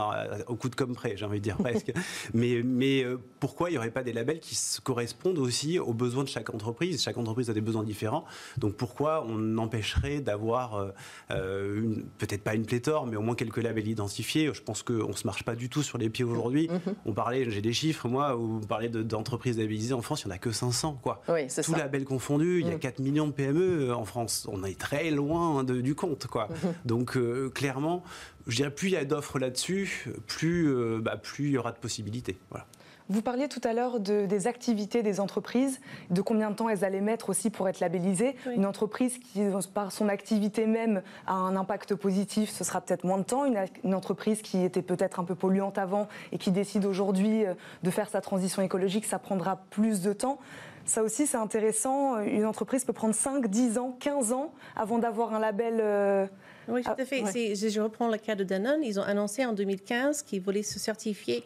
au 0.46 0.56
coup 0.56 0.68
de 0.68 0.74
comme 0.74 0.94
près, 0.94 1.16
j'ai 1.16 1.24
envie 1.24 1.38
de 1.38 1.44
dire 1.44 1.56
presque. 1.56 1.92
mais 2.34 2.62
mais 2.64 3.04
pourquoi 3.40 3.70
il 3.70 3.72
n'y 3.72 3.78
aurait 3.78 3.90
pas 3.90 4.02
des 4.02 4.12
labels 4.12 4.40
qui 4.40 4.58
correspondent 4.82 5.38
aussi 5.38 5.78
aux 5.78 5.94
besoins 5.94 6.24
de 6.24 6.28
chaque 6.28 6.52
entreprise? 6.54 7.02
Chaque 7.02 7.18
entreprise 7.18 7.50
a 7.50 7.54
des 7.54 7.60
besoins 7.60 7.84
différents, 7.84 8.24
donc 8.58 8.74
pourquoi 8.74 9.24
on 9.26 9.58
empêcherait 9.58 10.20
d'avoir 10.20 10.92
peut-être 11.28 12.42
pas 12.42 12.54
une 12.54 12.66
pléthore, 12.66 13.06
mais 13.06 13.16
au 13.16 13.22
moins 13.22 13.34
quelques 13.34 13.62
labels 13.62 13.88
identifiés? 13.88 14.50
Je 14.52 14.62
pense 14.62 14.82
qu'on 14.82 15.08
ne 15.08 15.12
se 15.12 15.26
marche 15.26 15.44
pas 15.44 15.54
du 15.54 15.68
tout 15.68 15.82
sur 15.82 15.98
les 15.98 16.10
pieds 16.10 16.24
aujourd'hui. 16.24 16.68
Mm-hmm. 16.68 16.94
On 17.06 17.12
parlait, 17.12 17.50
j'ai 17.50 17.62
des 17.64 17.72
chiffres, 17.72 18.08
moi, 18.08 18.36
où 18.36 18.60
vous 18.60 18.66
parlez 18.66 18.88
d'entreprises 18.88 19.58
labellisées 19.58 19.94
en 19.94 20.02
France, 20.02 20.22
il 20.22 20.26
n'y 20.26 20.32
en 20.32 20.36
a 20.36 20.38
que 20.38 20.52
500. 20.52 21.00
Quoi. 21.02 21.22
Oui, 21.28 21.46
Tout 21.62 21.74
label 21.74 22.04
confondu, 22.04 22.60
il 22.60 22.68
y 22.68 22.70
a 22.70 22.78
4 22.78 22.98
mm. 22.98 23.02
millions 23.02 23.26
de 23.26 23.32
PME 23.32 23.88
euh, 23.88 23.94
en 23.94 24.04
France. 24.04 24.46
On 24.50 24.64
est 24.64 24.78
très 24.78 25.10
loin 25.10 25.64
du 25.64 25.94
compte. 25.94 26.26
Quoi. 26.26 26.48
Mm-hmm. 26.48 26.86
Donc, 26.86 27.16
euh, 27.16 27.50
clairement, 27.50 28.04
je 28.46 28.56
dirais, 28.56 28.70
plus 28.70 28.88
il 28.88 28.92
y 28.92 28.96
a 28.96 29.04
d'offres 29.04 29.38
là-dessus, 29.38 30.06
plus, 30.26 30.68
euh, 30.68 31.00
bah, 31.00 31.16
plus 31.16 31.46
il 31.46 31.52
y 31.52 31.58
aura 31.58 31.72
de 31.72 31.78
possibilités. 31.78 32.36
Voilà. 32.50 32.66
Vous 33.10 33.20
parliez 33.20 33.48
tout 33.48 33.60
à 33.64 33.74
l'heure 33.74 34.00
de, 34.00 34.24
des 34.24 34.46
activités 34.46 35.02
des 35.02 35.20
entreprises, 35.20 35.80
de 36.08 36.22
combien 36.22 36.50
de 36.50 36.56
temps 36.56 36.70
elles 36.70 36.86
allaient 36.86 37.02
mettre 37.02 37.28
aussi 37.28 37.50
pour 37.50 37.68
être 37.68 37.80
labellisées. 37.80 38.34
Une 38.54 38.64
entreprise 38.64 39.18
qui, 39.18 39.42
par 39.74 39.92
son 39.92 40.08
activité 40.08 40.66
même, 40.66 41.02
a 41.26 41.34
un 41.34 41.54
impact 41.54 41.94
positif, 41.96 42.48
ce 42.48 42.64
sera 42.64 42.80
peut-être 42.80 43.04
moins 43.04 43.18
de 43.18 43.24
temps. 43.24 43.44
Une, 43.44 43.94
entreprise 43.94 44.40
qui 44.40 44.62
était 44.64 44.82
peut-être 44.82 45.20
un 45.20 45.24
peu 45.24 45.34
polluante 45.34 45.76
avant 45.76 46.08
et 46.32 46.38
qui 46.38 46.50
décide 46.50 46.86
aujourd'hui 46.86 47.44
euh, 47.44 47.54
de 47.82 47.90
faire 47.90 48.08
sa 48.08 48.20
transition 48.20 48.62
écologique, 48.62 49.04
ça 49.04 49.18
prendra 49.18 49.56
plus 49.70 50.00
de 50.00 50.12
temps. 50.12 50.38
Ça 50.86 51.02
aussi, 51.02 51.26
c'est 51.26 51.36
intéressant. 51.36 52.18
Une 52.20 52.44
entreprise 52.44 52.84
peut 52.84 52.92
prendre 52.92 53.14
5, 53.14 53.46
10 53.46 53.78
ans, 53.78 53.96
15 54.00 54.32
ans 54.32 54.52
avant 54.76 54.98
d'avoir 54.98 55.34
un 55.34 55.38
label. 55.38 55.78
Euh, 55.80 56.26
oui, 56.68 56.82
tout 56.82 56.90
à 56.90 57.04
fait. 57.04 57.24
Je 57.54 57.80
reprends 57.80 58.08
le 58.08 58.18
cas 58.18 58.34
de 58.34 58.44
Danone. 58.44 58.82
Ils 58.82 58.98
ont 58.98 59.02
annoncé 59.02 59.44
en 59.44 59.52
2015 59.52 60.22
qu'ils 60.22 60.42
voulaient 60.42 60.62
se 60.62 60.78
certifier 60.78 61.44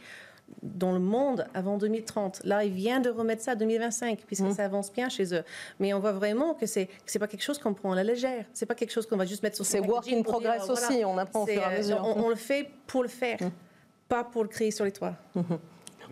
dans 0.63 0.93
le 0.93 0.99
monde 0.99 1.47
avant 1.55 1.79
2030. 1.79 2.43
Là, 2.45 2.65
il 2.65 2.73
vient 2.73 3.01
de 3.01 3.11
remettre 3.11 3.43
ça 3.43 3.53
à 3.53 3.55
2025, 3.55 4.25
puisque 4.27 4.43
mmh. 4.43 4.55
ça 4.55 4.65
avance 4.65 4.93
bien 4.93 5.09
chez 5.09 5.35
eux. 5.35 5.43
Mais 5.79 5.95
on 5.95 6.01
voit 6.01 6.13
vraiment 6.13 6.55
que 6.55 6.67
c'est 6.67 6.89
c'est 7.07 7.19
pas 7.19 7.29
quelque 7.29 7.43
chose 7.43 7.59
qu'on 7.59 7.75
prend 7.75 7.93
à 7.93 7.97
la 7.97 8.05
légère. 8.05 8.45
C'est 8.53 8.67
pas 8.67 8.75
quelque 8.75 8.93
chose 8.93 9.07
qu'on 9.07 9.17
va 9.17 9.25
juste 9.25 9.43
mettre 9.43 9.57
sur. 9.57 9.65
C'est 9.65 9.81
work 9.81 10.11
in 10.13 10.23
progress 10.23 10.69
aussi. 10.69 11.05
On 11.05 11.19
apprend 11.19 11.43
au 11.43 11.47
fur 11.47 11.61
et 11.61 11.65
à 11.65 11.77
mesure. 11.79 12.03
On, 12.03 12.29
le 12.29 12.37
fait 12.37 12.69
pour 12.87 13.03
le 13.03 13.09
faire, 13.09 13.39
mmh. 13.41 13.51
pas 14.09 14.25
pour 14.25 14.43
le 14.43 14.49
créer 14.49 14.71
sur 14.71 14.85
les 14.85 14.93
toits. 14.93 15.15
Mmh. 15.35 15.43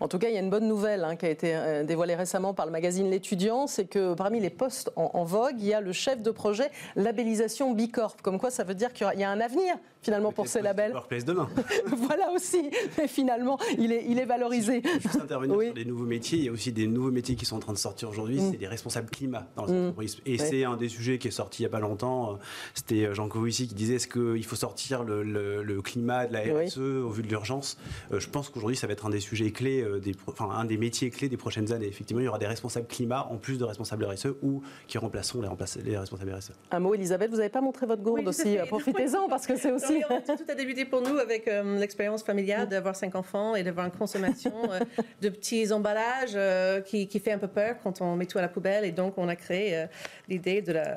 En 0.01 0.09
tout 0.09 0.19
cas, 0.19 0.29
il 0.29 0.35
y 0.35 0.37
a 0.37 0.41
une 0.41 0.51
bonne 0.51 0.69
nouvelle 0.69 1.05
hein, 1.05 1.17
qui 1.17 1.27
a 1.27 1.31
été 1.31 1.55
euh, 1.55 1.85
dévoilée 1.85 2.15
récemment 2.15 2.55
par 2.55 2.67
le 2.67 2.73
magazine 2.73 3.11
L'étudiant, 3.11 3.67
c'est 3.67 3.87
que 3.87 4.15
parmi 4.15 4.41
les 4.41 4.51
postes 4.51 4.91
en, 4.97 5.25
vogue, 5.25 5.57
il 5.59 5.67
y 5.67 5.75
a 5.75 5.81
le 5.81 5.93
chef 5.93 6.23
de 6.23 6.31
projet 6.31 6.71
labellisation 6.97 7.73
Bicorp. 7.73 8.17
Comme 8.23 8.39
quoi, 8.39 8.51
ça 8.51 8.65
veut 8.65 8.75
dire 8.75 8.93
qu'il 8.93 9.07
y 9.17 9.25
a 9.25 9.31
un 9.31 9.41
avenir 9.41 9.77
finalement 10.03 10.31
pour 10.33 10.47
ces 10.47 10.63
labels. 10.63 10.95
demain. 11.27 11.49
voilà 11.87 12.31
aussi, 12.33 12.71
mais 12.97 13.09
finalement, 13.09 13.59
il 13.77 13.93
est, 13.93 14.05
il 14.09 14.19
est 14.21 14.25
valorisé. 14.25 14.83
Je 15.01 15.09
veux 15.09 15.23
intervenir 15.23 15.61
sur 15.61 15.75
les 15.75 15.85
nouveaux 15.85 16.05
métiers. 16.05 16.39
Il 16.39 16.45
y 16.45 16.49
a 16.49 16.53
aussi 16.53 16.71
des 16.73 16.87
nouveaux 16.87 17.11
métiers 17.11 17.35
qui 17.35 17.45
sont 17.45 17.57
en 17.57 17.61
train 17.61 17.73
de 17.73 17.79
sortir 17.79 18.09
aujourd'hui. 18.09 18.41
Mm. 18.41 18.51
C'est 18.53 18.57
des 18.57 18.69
responsables 18.69 19.11
climat 19.11 19.49
dans 19.57 19.67
les 19.67 19.73
mm. 19.73 19.87
entreprises. 19.89 20.19
Et 20.27 20.39
c'est 20.39 20.65
un 20.65 20.77
des 20.77 20.89
sujets 20.89 21.19
qui 21.19 21.29
est 21.29 21.33
sorti 21.33 21.63
il 21.63 21.67
n'y 21.67 21.67
a 21.67 21.71
pas 21.71 21.81
longtemps. 21.81 22.39
C'était 22.75 23.15
Jean 23.15 23.29
Covici 23.29 23.67
qui 23.67 23.75
disait 23.75 23.95
est-ce 23.95 24.09
qu'il 24.09 24.45
faut 24.45 24.57
sortir 24.57 25.03
le, 25.03 25.23
le, 25.23 25.83
climat 25.83 26.27
de 26.27 26.33
la 26.33 26.41
RSE 26.41 26.79
au 26.79 27.11
vu 27.11 27.23
de 27.23 27.29
l'urgence? 27.29 27.79
Euh, 28.13 28.21
Je 28.21 28.29
pense 28.29 28.49
qu'aujourd'hui, 28.49 28.77
ça 28.77 28.87
va 28.87 28.93
être 28.93 29.07
un 29.07 29.11
des 29.11 29.21
sujets 29.21 29.51
clés 29.51 29.86
euh, 29.87 30.13
enfin, 30.27 30.51
un 30.51 30.65
des 30.65 30.77
métiers 30.77 31.11
clés 31.11 31.29
des 31.29 31.37
prochaines 31.37 31.73
années. 31.73 31.87
Effectivement, 31.87 32.21
il 32.21 32.27
y 32.27 32.29
aura 32.29 32.39
des 32.39 32.47
responsables 32.47 32.87
climat 32.87 33.27
en 33.31 33.37
plus 33.37 33.59
de 33.59 33.65
responsables 33.65 34.05
RSE 34.05 34.29
ou 34.43 34.63
qui 34.87 34.99
remplaceront 34.99 35.43
les, 35.43 35.49
les 35.83 35.99
responsables 35.99 36.33
RSE. 36.33 36.53
Un 36.71 36.81
mot, 36.81 36.95
Elisabeth, 36.95 37.31
vous 37.31 37.37
n'avez 37.37 37.49
pas 37.49 37.61
montré 37.61 37.87
votre 37.87 38.03
gourde 38.03 38.27
aussi. 38.29 38.57
Profitez-en 38.69 39.29
parce 39.29 39.47
que 39.47 39.57
c'est 39.57 39.73
aussi. 39.73 40.03
tout 40.27 40.45
a 40.49 40.55
débuté 40.55 40.85
pour 40.85 41.03
nous 41.03 41.19
avec 41.19 41.49
euh, 41.49 41.79
l'expérience 41.79 42.23
familiale 42.23 42.69
d'avoir 42.69 42.97
cinq 42.97 43.15
enfants 43.15 43.55
et 43.55 43.63
d'avoir 43.63 43.87
une 43.87 43.93
consommation 43.93 44.53
euh, 44.71 44.81
de 45.23 45.29
petits 45.29 45.73
emballages 45.73 46.33
euh, 46.35 46.81
qui, 46.81 47.07
fait 47.19 47.33
un 47.33 47.39
peu 47.39 47.49
peur 47.49 47.77
quand 47.83 48.03
on 48.03 48.15
met 48.17 48.27
tout 48.27 48.39
à 48.39 48.43
la 48.43 48.49
poubelle. 48.49 48.85
Et 48.85 48.93
donc, 48.93 49.15
on 49.17 49.29
a 49.29 49.37
créé 49.37 49.87
l'idée 50.29 50.61
de 50.61 50.73
la, 50.73 50.93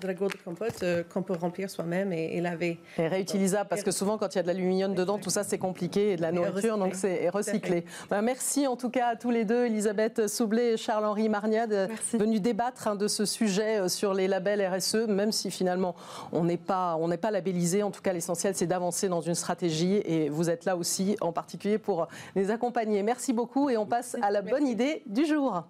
de 0.00 0.06
la 0.06 0.14
gourde 0.14 0.32
de 0.32 0.38
compote 0.38 0.84
qu'on 1.12 1.22
peut 1.22 1.34
remplir 1.34 1.68
soi-même 1.68 2.12
et, 2.12 2.40
laver. 2.40 2.78
Et 2.96 3.08
réutilisable 3.08 3.68
parce 3.68 3.82
que 3.82 3.90
souvent, 3.90 4.18
quand 4.18 4.34
il 4.34 4.36
y 4.36 4.38
a 4.38 4.42
de 4.42 4.46
l'aluminium 4.46 4.94
dedans, 4.94 5.18
tout 5.18 5.30
ça, 5.30 5.42
c'est 5.42 5.58
compliqué 5.58 6.12
et 6.12 6.16
de 6.16 6.22
la 6.22 6.30
nourriture, 6.30 6.78
donc 6.78 6.94
c'est 6.94 7.28
recyclé. 7.28 7.84
Ben, 8.18 8.22
merci 8.22 8.66
en 8.66 8.74
tout 8.74 8.90
cas 8.90 9.10
à 9.10 9.14
tous 9.14 9.30
les 9.30 9.44
deux, 9.44 9.66
Elisabeth 9.66 10.26
Soublet 10.26 10.72
et 10.72 10.76
Charles-Henri 10.76 11.28
Marniade, 11.28 11.88
venus 12.14 12.42
débattre 12.42 12.88
hein, 12.88 12.96
de 12.96 13.06
ce 13.06 13.24
sujet 13.24 13.78
euh, 13.78 13.88
sur 13.88 14.12
les 14.12 14.26
labels 14.26 14.60
RSE, 14.60 15.06
même 15.06 15.30
si 15.30 15.52
finalement 15.52 15.94
on 16.32 16.42
n'est 16.42 16.56
pas, 16.56 16.96
on 16.98 17.06
n'est 17.06 17.16
pas 17.16 17.30
labellisé. 17.30 17.84
En 17.84 17.92
tout 17.92 18.02
cas, 18.02 18.12
l'essentiel, 18.12 18.56
c'est 18.56 18.66
d'avancer 18.66 19.08
dans 19.08 19.20
une 19.20 19.36
stratégie 19.36 20.02
et 20.04 20.30
vous 20.30 20.50
êtes 20.50 20.64
là 20.64 20.76
aussi 20.76 21.16
en 21.20 21.30
particulier 21.30 21.78
pour 21.78 22.08
les 22.34 22.50
accompagner. 22.50 23.04
Merci 23.04 23.32
beaucoup 23.32 23.70
et 23.70 23.76
on 23.76 23.86
passe 23.86 24.16
à 24.20 24.32
la 24.32 24.42
bonne 24.42 24.66
idée 24.66 25.04
du 25.06 25.24
jour. 25.24 25.62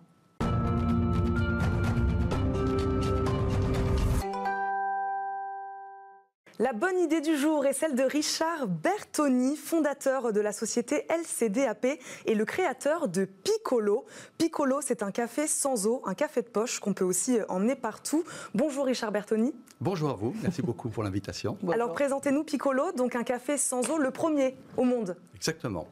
La 6.60 6.72
bonne 6.72 6.98
idée 6.98 7.20
du 7.20 7.36
jour 7.36 7.66
est 7.66 7.72
celle 7.72 7.94
de 7.94 8.02
Richard 8.02 8.66
Bertoni, 8.66 9.54
fondateur 9.54 10.32
de 10.32 10.40
la 10.40 10.50
société 10.50 11.06
LCDAP 11.08 11.86
et 12.26 12.34
le 12.34 12.44
créateur 12.44 13.06
de 13.06 13.26
Piccolo. 13.26 14.06
Piccolo, 14.38 14.80
c'est 14.80 15.04
un 15.04 15.12
café 15.12 15.46
sans 15.46 15.86
eau, 15.86 16.02
un 16.04 16.14
café 16.14 16.42
de 16.42 16.48
poche 16.48 16.80
qu'on 16.80 16.94
peut 16.94 17.04
aussi 17.04 17.38
emmener 17.48 17.76
partout. 17.76 18.24
Bonjour 18.56 18.86
Richard 18.86 19.12
Bertoni. 19.12 19.54
Bonjour 19.80 20.10
à 20.10 20.14
vous, 20.14 20.34
merci 20.42 20.60
beaucoup 20.60 20.88
pour 20.88 21.04
l'invitation. 21.04 21.56
Alors 21.72 21.92
présentez-nous 21.92 22.42
Piccolo, 22.42 22.90
donc 22.90 23.14
un 23.14 23.22
café 23.22 23.56
sans 23.56 23.88
eau, 23.88 23.96
le 23.96 24.10
premier 24.10 24.56
au 24.76 24.82
monde. 24.82 25.16
Exactement. 25.36 25.86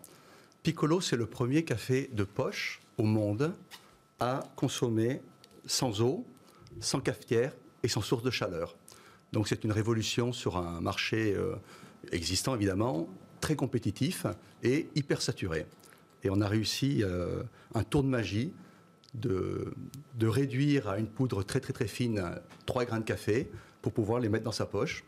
Piccolo, 0.65 1.01
c'est 1.01 1.17
le 1.17 1.27
premier 1.27 1.65
café 1.65 2.11
de 2.13 2.25
poche 2.25 2.83
au 2.99 3.05
monde 3.05 3.55
à 4.19 4.41
consommer 4.57 5.23
sans 5.65 6.03
eau, 6.03 6.25
sans 6.81 6.99
cafetière 6.99 7.53
et 7.85 7.89
sans 7.89 8.01
source 8.01 8.25
de 8.25 8.33
chaleur. 8.33 8.75
Donc 9.33 9.49
c'est 9.49 9.65
une 9.65 9.73
révolution 9.73 10.33
sur 10.33 10.57
un 10.57 10.81
marché 10.81 11.35
euh, 11.35 11.57
existant 12.13 12.55
évidemment, 12.55 13.09
très 13.41 13.57
compétitif 13.57 14.27
et 14.63 14.89
hyper 14.95 15.23
saturé. 15.23 15.67
Et 16.25 16.31
on 16.31 16.41
a 16.41 16.49
réussi 16.49 17.03
euh, 17.03 17.43
un 17.75 17.83
tour 17.83 18.03
de 18.03 18.09
magie 18.09 18.53
de, 19.15 19.73
de, 20.19 20.27
réduire 20.27 20.89
à 20.89 20.99
une 20.99 21.07
poudre 21.07 21.43
très 21.43 21.61
très 21.61 21.73
très 21.73 21.87
fine 21.87 22.23
trois 22.67 22.85
grains 22.85 23.01
de 23.01 23.05
café 23.05 23.51
pour 23.81 23.93
pouvoir 23.93 24.21
les 24.21 24.29
mettre 24.29 24.45
dans 24.45 24.53
sa 24.53 24.67
poche 24.67 25.05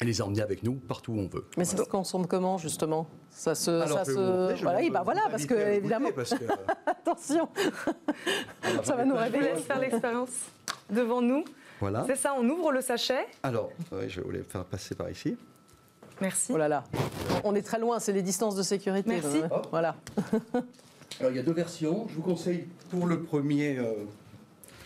et 0.00 0.04
les 0.04 0.22
emmener 0.22 0.42
avec 0.42 0.62
nous 0.62 0.74
partout 0.74 1.12
où 1.12 1.18
on 1.18 1.28
veut. 1.28 1.44
Mais 1.56 1.64
ça 1.64 1.76
se 1.76 1.82
consomme 1.82 2.26
comment 2.26 2.58
justement? 2.58 3.08
Ça 3.30 3.54
se, 3.54 3.84
ça 3.86 4.04
se... 4.04 4.62
voilà, 4.62 4.90
bah 4.90 5.02
voilà 5.04 5.22
parce 5.30 5.46
que 5.46 5.54
évidemment. 5.54 6.10
Attention, 6.86 7.48
ça 8.82 8.94
va 8.94 9.04
nous 9.04 9.16
révéler. 9.16 9.56
faire 9.56 9.78
l'expérience 9.80 10.30
devant 10.90 11.22
nous. 11.22 11.44
Voilà. 11.80 12.04
C'est 12.06 12.16
ça, 12.16 12.34
on 12.36 12.48
ouvre 12.48 12.72
le 12.72 12.80
sachet. 12.80 13.26
Alors, 13.42 13.70
je 14.08 14.20
vous 14.20 14.32
faire 14.48 14.64
passer 14.64 14.94
par 14.94 15.10
ici. 15.10 15.36
Merci. 16.20 16.52
Oh 16.52 16.56
là 16.56 16.68
là, 16.68 16.84
on 17.44 17.54
est 17.54 17.62
très 17.62 17.78
loin, 17.78 18.00
c'est 18.00 18.12
les 18.12 18.22
distances 18.22 18.56
de 18.56 18.62
sécurité. 18.62 19.08
Merci. 19.08 19.40
Voilà. 19.70 19.94
Alors, 21.20 21.32
il 21.32 21.36
y 21.36 21.40
a 21.40 21.42
deux 21.42 21.52
versions. 21.52 22.06
Je 22.08 22.14
vous 22.14 22.22
conseille 22.22 22.66
pour 22.90 23.06
le 23.06 23.22
premier, 23.22 23.78
euh, 23.78 23.92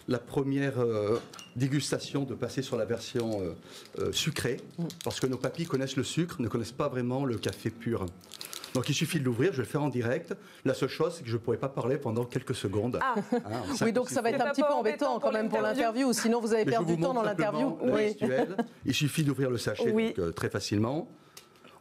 la 0.08 0.18
première 0.18 0.78
euh, 0.78 1.18
dégustation 1.56 2.24
de 2.24 2.34
passer 2.34 2.62
sur 2.62 2.76
la 2.76 2.84
version 2.84 3.40
euh, 3.98 4.12
sucrée, 4.12 4.58
mm. 4.78 4.84
parce 5.04 5.20
que 5.20 5.26
nos 5.26 5.38
papilles 5.38 5.66
connaissent 5.66 5.96
le 5.96 6.04
sucre, 6.04 6.40
ne 6.40 6.48
connaissent 6.48 6.72
pas 6.72 6.88
vraiment 6.88 7.24
le 7.24 7.38
café 7.38 7.70
pur. 7.70 8.06
Donc 8.74 8.88
il 8.88 8.94
suffit 8.94 9.20
de 9.20 9.24
l'ouvrir, 9.24 9.52
je 9.52 9.58
vais 9.58 9.64
le 9.64 9.68
faire 9.68 9.82
en 9.82 9.88
direct. 9.88 10.34
La 10.64 10.74
seule 10.74 10.88
chose, 10.88 11.14
c'est 11.16 11.22
que 11.22 11.28
je 11.28 11.34
ne 11.34 11.40
pourrais 11.40 11.56
pas 11.56 11.68
parler 11.68 11.98
pendant 11.98 12.24
quelques 12.24 12.54
secondes. 12.54 12.98
Ah. 13.02 13.14
Hein, 13.32 13.62
oui, 13.82 13.92
donc 13.92 14.08
ça 14.08 14.22
va 14.22 14.30
être 14.30 14.40
un 14.40 14.50
petit 14.50 14.62
peu 14.62 14.72
embêtant 14.72 15.18
quand 15.20 15.32
même 15.32 15.48
pour 15.48 15.60
l'interview, 15.60 16.12
sinon 16.12 16.40
vous 16.40 16.52
avez 16.54 16.64
perdu 16.64 16.96
du 16.96 17.02
temps 17.02 17.14
dans 17.14 17.22
l'interview. 17.22 17.76
Oui. 17.82 18.16
Il 18.84 18.94
suffit 18.94 19.24
d'ouvrir 19.24 19.50
le 19.50 19.58
sachet 19.58 19.94
euh, 20.18 20.32
très 20.32 20.48
facilement. 20.48 21.08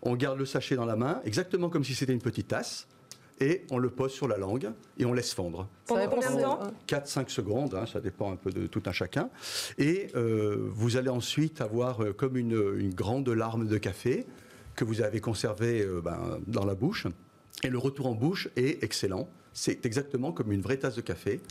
On 0.01 0.15
garde 0.15 0.39
le 0.39 0.45
sachet 0.45 0.75
dans 0.75 0.85
la 0.85 0.95
main, 0.95 1.21
exactement 1.25 1.69
comme 1.69 1.83
si 1.83 1.93
c'était 1.93 2.13
une 2.13 2.21
petite 2.21 2.47
tasse 2.47 2.87
et 3.41 3.65
on 3.71 3.77
le 3.77 3.89
pose 3.89 4.11
sur 4.11 4.27
la 4.27 4.37
langue 4.37 4.71
et 4.97 5.05
on 5.05 5.13
laisse 5.13 5.33
fondre. 5.33 5.67
Pendant 5.87 6.07
combien 6.07 6.35
de 6.35 6.41
temps 6.41 6.59
4-5 6.87 7.29
secondes, 7.29 7.73
hein, 7.73 7.85
ça 7.91 7.99
dépend 7.99 8.31
un 8.31 8.35
peu 8.35 8.51
de 8.51 8.67
tout 8.67 8.83
un 8.85 8.91
chacun. 8.91 9.29
Et 9.77 10.07
euh, 10.15 10.69
vous 10.69 10.97
allez 10.97 11.09
ensuite 11.09 11.59
avoir 11.59 12.03
euh, 12.03 12.13
comme 12.13 12.37
une, 12.37 12.75
une, 12.77 12.93
grande 12.93 13.27
larme 13.29 13.67
de 13.67 13.77
café 13.77 14.25
que 14.75 14.83
vous 14.83 15.01
avez 15.01 15.19
conservé 15.19 15.81
euh, 15.81 16.01
ben, 16.01 16.39
dans 16.47 16.65
la 16.65 16.75
bouche. 16.75 17.07
Et 17.63 17.69
le 17.69 17.77
retour 17.77 18.07
en 18.07 18.13
bouche 18.13 18.49
est 18.55 18.83
excellent. 18.83 19.29
C'est 19.53 19.85
exactement 19.85 20.31
comme 20.31 20.51
une 20.51 20.61
vraie 20.61 20.77
tasse 20.77 20.95
de 20.95 21.01
café. 21.01 21.41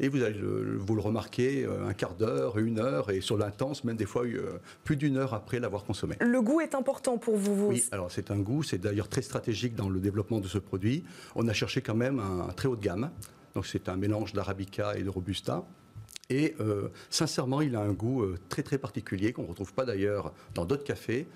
Et 0.00 0.08
vous 0.08 0.22
allez 0.22 0.38
vous 0.40 0.94
le 0.94 1.00
remarquer 1.00 1.64
euh, 1.64 1.88
un 1.88 1.92
quart 1.92 2.14
d'heure, 2.14 2.58
une 2.58 2.78
heure, 2.78 3.10
et 3.10 3.20
sur 3.20 3.36
l'intense, 3.36 3.82
même 3.82 3.96
des 3.96 4.06
fois 4.06 4.24
euh, 4.24 4.58
plus 4.84 4.96
d'une 4.96 5.16
heure 5.16 5.34
après 5.34 5.58
l'avoir 5.58 5.84
consommé. 5.84 6.14
Le 6.20 6.40
goût 6.40 6.60
est 6.60 6.76
important 6.76 7.18
pour 7.18 7.36
vous, 7.36 7.56
vous 7.56 7.66
Oui, 7.66 7.84
alors 7.90 8.10
c'est 8.12 8.30
un 8.30 8.38
goût, 8.38 8.62
c'est 8.62 8.78
d'ailleurs 8.78 9.08
très 9.08 9.22
stratégique 9.22 9.74
dans 9.74 9.88
le 9.88 9.98
développement 9.98 10.38
de 10.38 10.46
ce 10.46 10.58
produit. 10.58 11.04
On 11.34 11.48
a 11.48 11.52
cherché 11.52 11.80
quand 11.80 11.96
même 11.96 12.20
un, 12.20 12.52
très 12.52 12.68
haut 12.68 12.76
de 12.76 12.82
gamme. 12.84 13.10
Donc 13.54 13.66
c'est 13.66 13.88
un 13.88 13.96
mélange 13.96 14.32
d'arabica 14.32 14.96
et 14.96 15.02
de 15.02 15.10
robusta. 15.10 15.64
Et 16.30 16.54
euh, 16.60 16.88
sincèrement, 17.10 17.60
il 17.60 17.74
a 17.74 17.80
un 17.80 17.92
goût 17.92 18.24
très 18.48 18.62
très 18.62 18.78
particulier 18.78 19.32
qu'on 19.32 19.42
ne 19.42 19.48
retrouve 19.48 19.72
pas 19.72 19.84
d'ailleurs 19.84 20.32
dans 20.54 20.64
d'autres 20.64 20.84
cafés. 20.84 21.26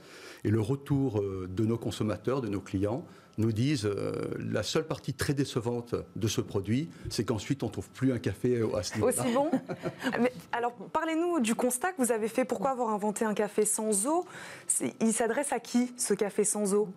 Et 0.44 0.50
le 0.50 0.61
retour 0.61 1.22
de 1.22 1.64
nos 1.64 1.78
consommateurs, 1.78 2.40
de 2.40 2.48
nos 2.48 2.61
clients, 2.61 3.07
nous 3.38 3.52
disent 3.52 3.87
euh, 3.87 4.12
la 4.38 4.62
seule 4.62 4.87
partie 4.87 5.14
très 5.14 5.35
décevante 5.35 5.94
de 6.16 6.28
ce 6.28 6.40
produit, 6.40 6.90
c'est 7.11 7.24
qu'ensuite 7.24 7.62
on 7.62 7.66
ne 7.66 7.72
trouve 7.72 7.88
plus 7.90 8.12
un 8.12 8.18
café 8.18 8.62
à 8.76 8.83
ce 8.83 8.94
niveau-là. 8.94 9.22
Aussi 9.22 9.33
bon? 9.33 9.50
Alors 10.52 10.72
parlez-nous 10.92 11.40
du 11.40 11.55
constat 11.55 11.92
que 11.92 12.02
vous 12.02 12.12
avez 12.12 12.28
fait. 12.28 12.44
Pourquoi 12.44 12.70
avoir 12.70 12.90
inventé 12.90 13.24
un 13.24 13.35
café 13.35 13.64
sans 13.64 14.07
eau? 14.07 14.26
Il 15.00 15.12
s'adresse 15.12 15.52
à 15.52 15.61
qui 15.61 15.92
ce 15.96 16.14
café 16.14 16.44
sans 16.44 16.74
eau? 16.74 16.88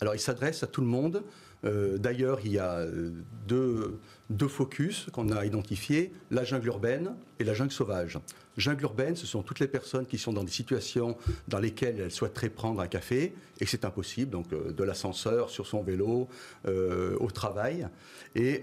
Alors 0.00 0.14
il 0.14 0.20
s'adresse 0.20 0.62
à 0.62 0.66
tout 0.66 0.80
le 0.80 0.86
monde. 0.86 1.24
Euh, 1.64 1.98
d'ailleurs, 1.98 2.40
il 2.44 2.52
y 2.52 2.58
a 2.58 2.78
euh, 2.78 3.10
deux, 3.46 3.98
deux 4.30 4.48
focus 4.48 5.06
qu'on 5.12 5.30
a 5.30 5.44
identifiés, 5.44 6.12
la 6.30 6.44
jungle 6.44 6.68
urbaine 6.68 7.14
et 7.38 7.44
la 7.44 7.54
jungle 7.54 7.72
sauvage. 7.72 8.18
Jungle 8.56 8.82
urbaine, 8.82 9.16
ce 9.16 9.26
sont 9.26 9.42
toutes 9.42 9.60
les 9.60 9.68
personnes 9.68 10.04
qui 10.04 10.18
sont 10.18 10.32
dans 10.32 10.44
des 10.44 10.50
situations 10.50 11.16
dans 11.48 11.58
lesquelles 11.58 12.00
elles 12.00 12.10
souhaiteraient 12.10 12.50
prendre 12.50 12.80
un 12.80 12.86
café 12.86 13.32
et 13.60 13.66
c'est 13.66 13.84
impossible, 13.84 14.30
donc 14.30 14.52
euh, 14.52 14.72
de 14.72 14.84
l'ascenseur, 14.84 15.50
sur 15.50 15.66
son 15.66 15.82
vélo, 15.82 16.28
au 16.64 17.30
travail. 17.30 17.88
Et 18.34 18.62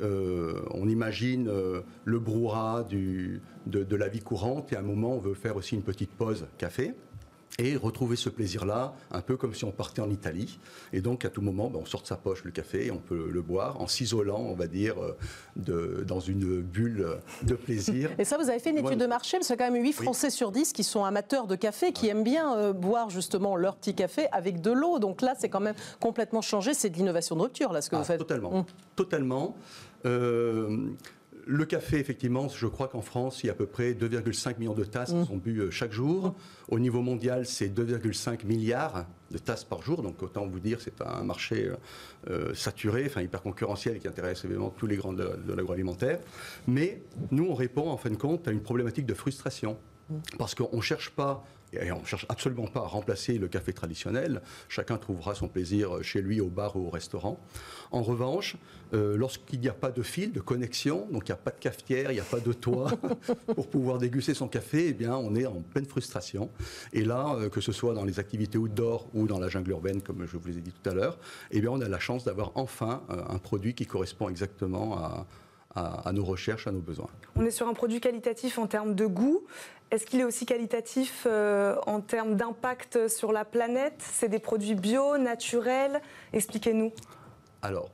on 0.72 0.88
imagine 0.88 1.50
le 2.06 2.20
brouhaha 2.20 2.84
de, 2.90 3.40
de, 3.84 3.96
la 3.96 4.08
vie 4.08 4.22
courante 4.22 4.72
et 4.74 4.76
à 4.76 4.80
un 4.80 4.84
moment 4.84 5.16
on 5.16 5.20
veut 5.20 5.34
faire 5.34 5.56
aussi 5.56 5.76
une 5.76 5.84
petite 5.84 6.12
pause 6.12 6.48
café 6.58 6.94
et 7.60 7.76
retrouver 7.76 8.16
ce 8.16 8.30
plaisir-là, 8.30 8.94
un 9.12 9.22
peu 9.22 9.38
comme 9.38 9.54
si 9.54 9.66
on 9.66 9.72
partait 9.72 10.02
en 10.02 10.10
Italie. 10.10 10.60
Et 10.94 11.02
donc, 11.02 11.26
à 11.26 11.30
tout 11.30 11.42
moment, 11.42 11.70
ben, 11.70 11.80
on 11.82 11.86
sort 11.86 12.02
de 12.02 12.08
sa 12.08 12.16
poche 12.16 12.44
le 12.44 12.52
café 12.52 12.88
et 12.88 12.92
on 12.92 12.98
peut 12.98 13.30
le 13.30 13.42
boire 13.42 13.80
en 13.82 13.88
s'isolant, 13.88 14.40
on 14.40 14.56
va 14.56 14.68
dire, 14.68 14.96
euh, 14.98 15.18
de, 15.58 16.04
dans 16.08 16.22
une 16.22 16.62
bulle 16.62 17.20
de 17.44 17.56
plaisir. 17.56 18.10
Et 18.18 18.24
ça, 18.24 18.38
vous 18.38 18.50
avez 18.50 18.60
fait 18.60 18.72
une 18.72 18.78
étude 18.78 19.00
de 19.00 19.06
marché, 19.06 19.38
parce 19.38 19.48
qu'il 19.48 19.56
y 19.58 19.62
a 19.62 19.66
quand 19.66 19.72
même 19.72 19.84
8 19.84 19.94
Français 19.94 20.30
sur 20.30 20.52
10 20.52 20.74
qui 20.74 20.84
sont 20.84 21.04
amateurs 21.04 21.48
de 21.48 21.56
café, 21.56 21.92
qui 21.92 22.08
aiment 22.08 22.24
bien 22.24 22.56
euh, 22.56 22.74
boire 22.74 23.10
justement 23.10 23.56
leur 23.56 23.76
petit 23.76 23.94
café 23.94 24.28
avec 24.32 24.62
de 24.62 24.72
l'eau. 24.72 25.00
Donc 25.00 25.22
là, 25.22 25.36
c'est 25.38 25.50
quand 25.50 25.60
même 25.60 25.76
complètement 26.00 26.42
changé. 26.42 26.74
C'est 26.74 26.90
de 26.90 26.98
l'innovation 26.98 27.36
de 27.36 27.42
rupture, 27.42 27.74
là, 27.74 27.82
ce 27.82 27.90
que 27.90 27.96
vous 27.96 28.02
ah, 28.02 28.06
faites. 28.06 28.20
Totalement. 28.20 28.54
Hum. 28.54 28.66
Totalement. 28.96 29.56
Euh, 30.06 30.90
le 31.50 31.66
café, 31.66 31.98
effectivement, 31.98 32.48
je 32.48 32.68
crois 32.68 32.88
qu'en 32.88 33.02
France, 33.02 33.44
il 33.44 33.48
y 33.48 33.50
a 33.50 33.54
à 33.54 33.56
peu 33.56 33.66
près 33.66 33.94
2,5 33.94 34.60
millions 34.60 34.76
de 34.76 34.84
tasses 34.84 35.10
qui 35.10 35.16
mmh. 35.16 35.26
sont 35.26 35.38
bues 35.38 35.62
euh, 35.62 35.72
chaque 35.72 35.92
jour. 35.92 36.36
Au 36.68 36.78
niveau 36.78 37.02
mondial, 37.02 37.48
c'est 37.48 37.70
2,5 37.70 38.46
milliards 38.46 39.08
de 39.32 39.40
tasses 39.40 39.64
par 39.64 39.82
jour. 39.82 40.04
Donc 40.04 40.22
autant 40.22 40.46
vous 40.46 40.60
dire, 40.60 40.80
c'est 40.80 41.02
un 41.02 41.24
marché 41.24 41.66
euh, 41.66 41.76
euh, 42.30 42.54
saturé, 42.54 43.06
enfin 43.08 43.24
hyper 43.24 43.42
concurrentiel 43.42 43.98
qui 43.98 44.08
intéresse 44.08 44.46
évidemment 44.46 44.70
tous 44.70 44.86
les 44.86 44.96
grands 44.96 45.12
de, 45.12 45.40
de 45.48 45.54
l'agroalimentaire. 45.54 46.20
Mais 46.68 47.02
nous, 47.32 47.48
on 47.50 47.56
répond 47.56 47.90
en 47.90 47.98
fin 47.98 48.12
de 48.12 48.16
compte 48.16 48.48
à 48.48 48.52
une 48.52 48.62
problématique 48.62 49.08
de 49.08 49.16
frustration. 49.16 49.76
Parce 50.38 50.56
qu'on 50.56 50.78
ne 50.78 50.82
cherche 50.82 51.12
pas 51.12 51.44
et 51.74 51.92
on 51.92 52.02
ne 52.02 52.06
cherche 52.06 52.26
absolument 52.30 52.68
pas 52.68 52.82
à 52.82 52.88
remplacer 52.88 53.38
le 53.38 53.48
café 53.48 53.74
traditionnel. 53.74 54.42
Chacun 54.68 54.98
trouvera 54.98 55.36
son 55.36 55.48
plaisir 55.48 56.04
chez 56.04 56.22
lui, 56.22 56.42
au 56.42 56.48
bar 56.48 56.76
ou 56.76 56.88
au 56.88 56.90
restaurant. 56.90 57.40
En 57.92 58.02
revanche, 58.02 58.58
euh, 58.94 59.18
lorsqu'il 59.18 59.60
n'y 59.60 59.68
a 59.68 59.74
pas 59.74 59.92
de 59.92 60.02
fil, 60.02 60.32
de 60.32 60.40
connexion, 60.40 61.08
donc 61.12 61.28
il 61.28 61.32
n'y 61.32 61.38
a 61.38 61.42
pas 61.42 61.52
de 61.52 61.60
cafetière, 61.60 62.12
il 62.12 62.16
n'y 62.16 62.20
a 62.20 62.24
pas 62.24 62.40
de 62.40 62.54
toit 62.54 62.92
pour 63.56 63.68
pouvoir 63.68 63.98
déguster 63.98 64.34
son 64.34 64.48
café, 64.48 64.88
eh 64.90 64.94
bien, 64.94 65.16
on 65.16 65.36
est 65.36 65.46
en 65.46 65.62
pleine 65.62 65.86
frustration. 65.86 66.50
Et 66.94 67.04
là, 67.04 67.36
euh, 67.36 67.50
que 67.50 67.62
ce 67.62 67.72
soit 67.72 67.94
dans 67.94 68.06
les 68.06 68.20
activités 68.20 68.58
outdoor 68.58 69.08
ou 69.14 69.28
dans 69.28 69.40
la 69.40 69.50
jungle 69.50 69.72
urbaine, 69.72 70.02
comme 70.02 70.26
je 70.26 70.38
vous 70.38 70.58
ai 70.58 70.62
dit 70.62 70.72
tout 70.72 70.90
à 70.90 70.94
l'heure, 70.94 71.20
eh 71.52 71.62
bien, 71.62 71.72
on 71.72 71.82
a 71.82 71.88
la 71.88 72.00
chance 72.00 72.24
d'avoir 72.24 72.52
enfin 72.56 73.04
euh, 73.10 73.22
un 73.30 73.38
produit 73.38 73.74
qui 73.74 73.86
correspond 73.86 74.30
exactement 74.30 74.98
à, 74.98 75.28
à, 75.80 76.12
nos 76.12 76.24
recherches, 76.24 76.68
à 76.68 76.72
nos 76.72 76.80
besoins. 76.80 77.10
On 77.36 77.46
est 77.46 77.52
sur 77.52 77.68
un 77.68 77.74
produit 77.74 78.02
qualitatif 78.02 78.58
en 78.58 78.68
termes 78.68 78.96
de 78.96 79.06
goût. 79.06 79.44
Est-ce 79.92 80.06
qu'il 80.06 80.20
est 80.20 80.24
aussi 80.24 80.46
qualitatif 80.46 81.26
euh, 81.26 81.76
en 81.88 82.00
termes 82.00 82.36
d'impact 82.36 83.08
sur 83.08 83.32
la 83.32 83.46
planète? 83.46 83.96
C'est 84.00 84.30
des 84.30 84.40
produits 84.40 84.76
bio, 84.76 85.18
naturels? 85.18 86.02
Expliquez-nous. 86.34 86.92
Alors, 87.62 87.90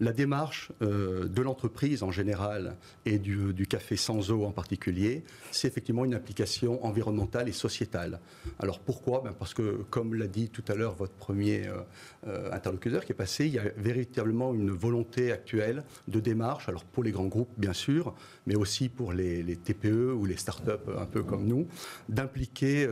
la 0.00 0.12
démarche 0.12 0.70
euh, 0.82 1.26
de 1.26 1.42
l'entreprise 1.42 2.02
en 2.02 2.10
général 2.10 2.76
et 3.04 3.18
du, 3.18 3.66
café 3.68 3.96
sans 3.96 4.30
eau 4.30 4.44
en 4.44 4.52
particulier, 4.52 5.24
c'est 5.50 5.68
effectivement 5.68 6.04
une 6.04 6.14
application 6.14 6.84
environnementale 6.84 7.48
et 7.48 7.52
sociétale. 7.52 8.20
Alors 8.58 8.78
pourquoi? 8.80 9.20
Ben 9.22 9.32
Parce 9.38 9.54
que, 9.54 9.82
comme 9.90 10.14
l'a 10.14 10.26
dit 10.26 10.48
tout 10.48 10.64
à 10.68 10.74
l'heure 10.74 10.94
votre 10.94 11.12
premier 11.12 11.66
euh, 11.66 11.80
euh, 12.26 12.52
interlocuteur 12.52 13.04
qui 13.04 13.12
est 13.12 13.16
passé, 13.16 13.46
il 13.46 13.54
y 13.54 13.58
a 13.58 13.64
véritablement 13.76 14.54
une 14.54 14.70
volonté 14.70 15.32
actuelle 15.32 15.84
de 16.06 16.20
démarche, 16.20 16.68
alors 16.68 16.84
pour 16.84 17.02
les 17.02 17.10
grands 17.10 17.26
groupes 17.26 17.52
bien 17.58 17.72
sûr, 17.72 18.14
mais 18.46 18.56
aussi 18.56 18.88
pour 18.88 19.12
les, 19.12 19.44
TPE 19.56 20.12
ou 20.14 20.24
les 20.24 20.36
start-up 20.36 20.88
un 20.98 21.06
peu 21.06 21.22
comme 21.22 21.46
nous, 21.46 21.66
d'impliquer 22.08 22.88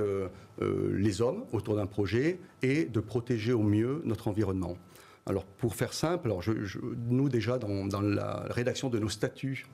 les 0.60 1.22
hommes 1.22 1.44
autour 1.52 1.76
d'un 1.76 1.86
projet 1.86 2.38
et 2.62 2.84
de 2.84 3.00
protéger 3.00 3.52
au 3.52 3.62
mieux 3.62 4.02
notre 4.04 4.28
environnement. 4.28 4.76
Alors 5.26 5.44
pour 5.44 5.74
faire 5.74 5.92
simple, 5.92 6.28
alors 6.28 6.42
nous 7.08 7.28
déjà 7.28 7.58
dans, 7.58 8.00
la 8.00 8.46
rédaction 8.50 8.88
de 8.88 8.98
nos 8.98 9.08
statuts, 9.08 9.66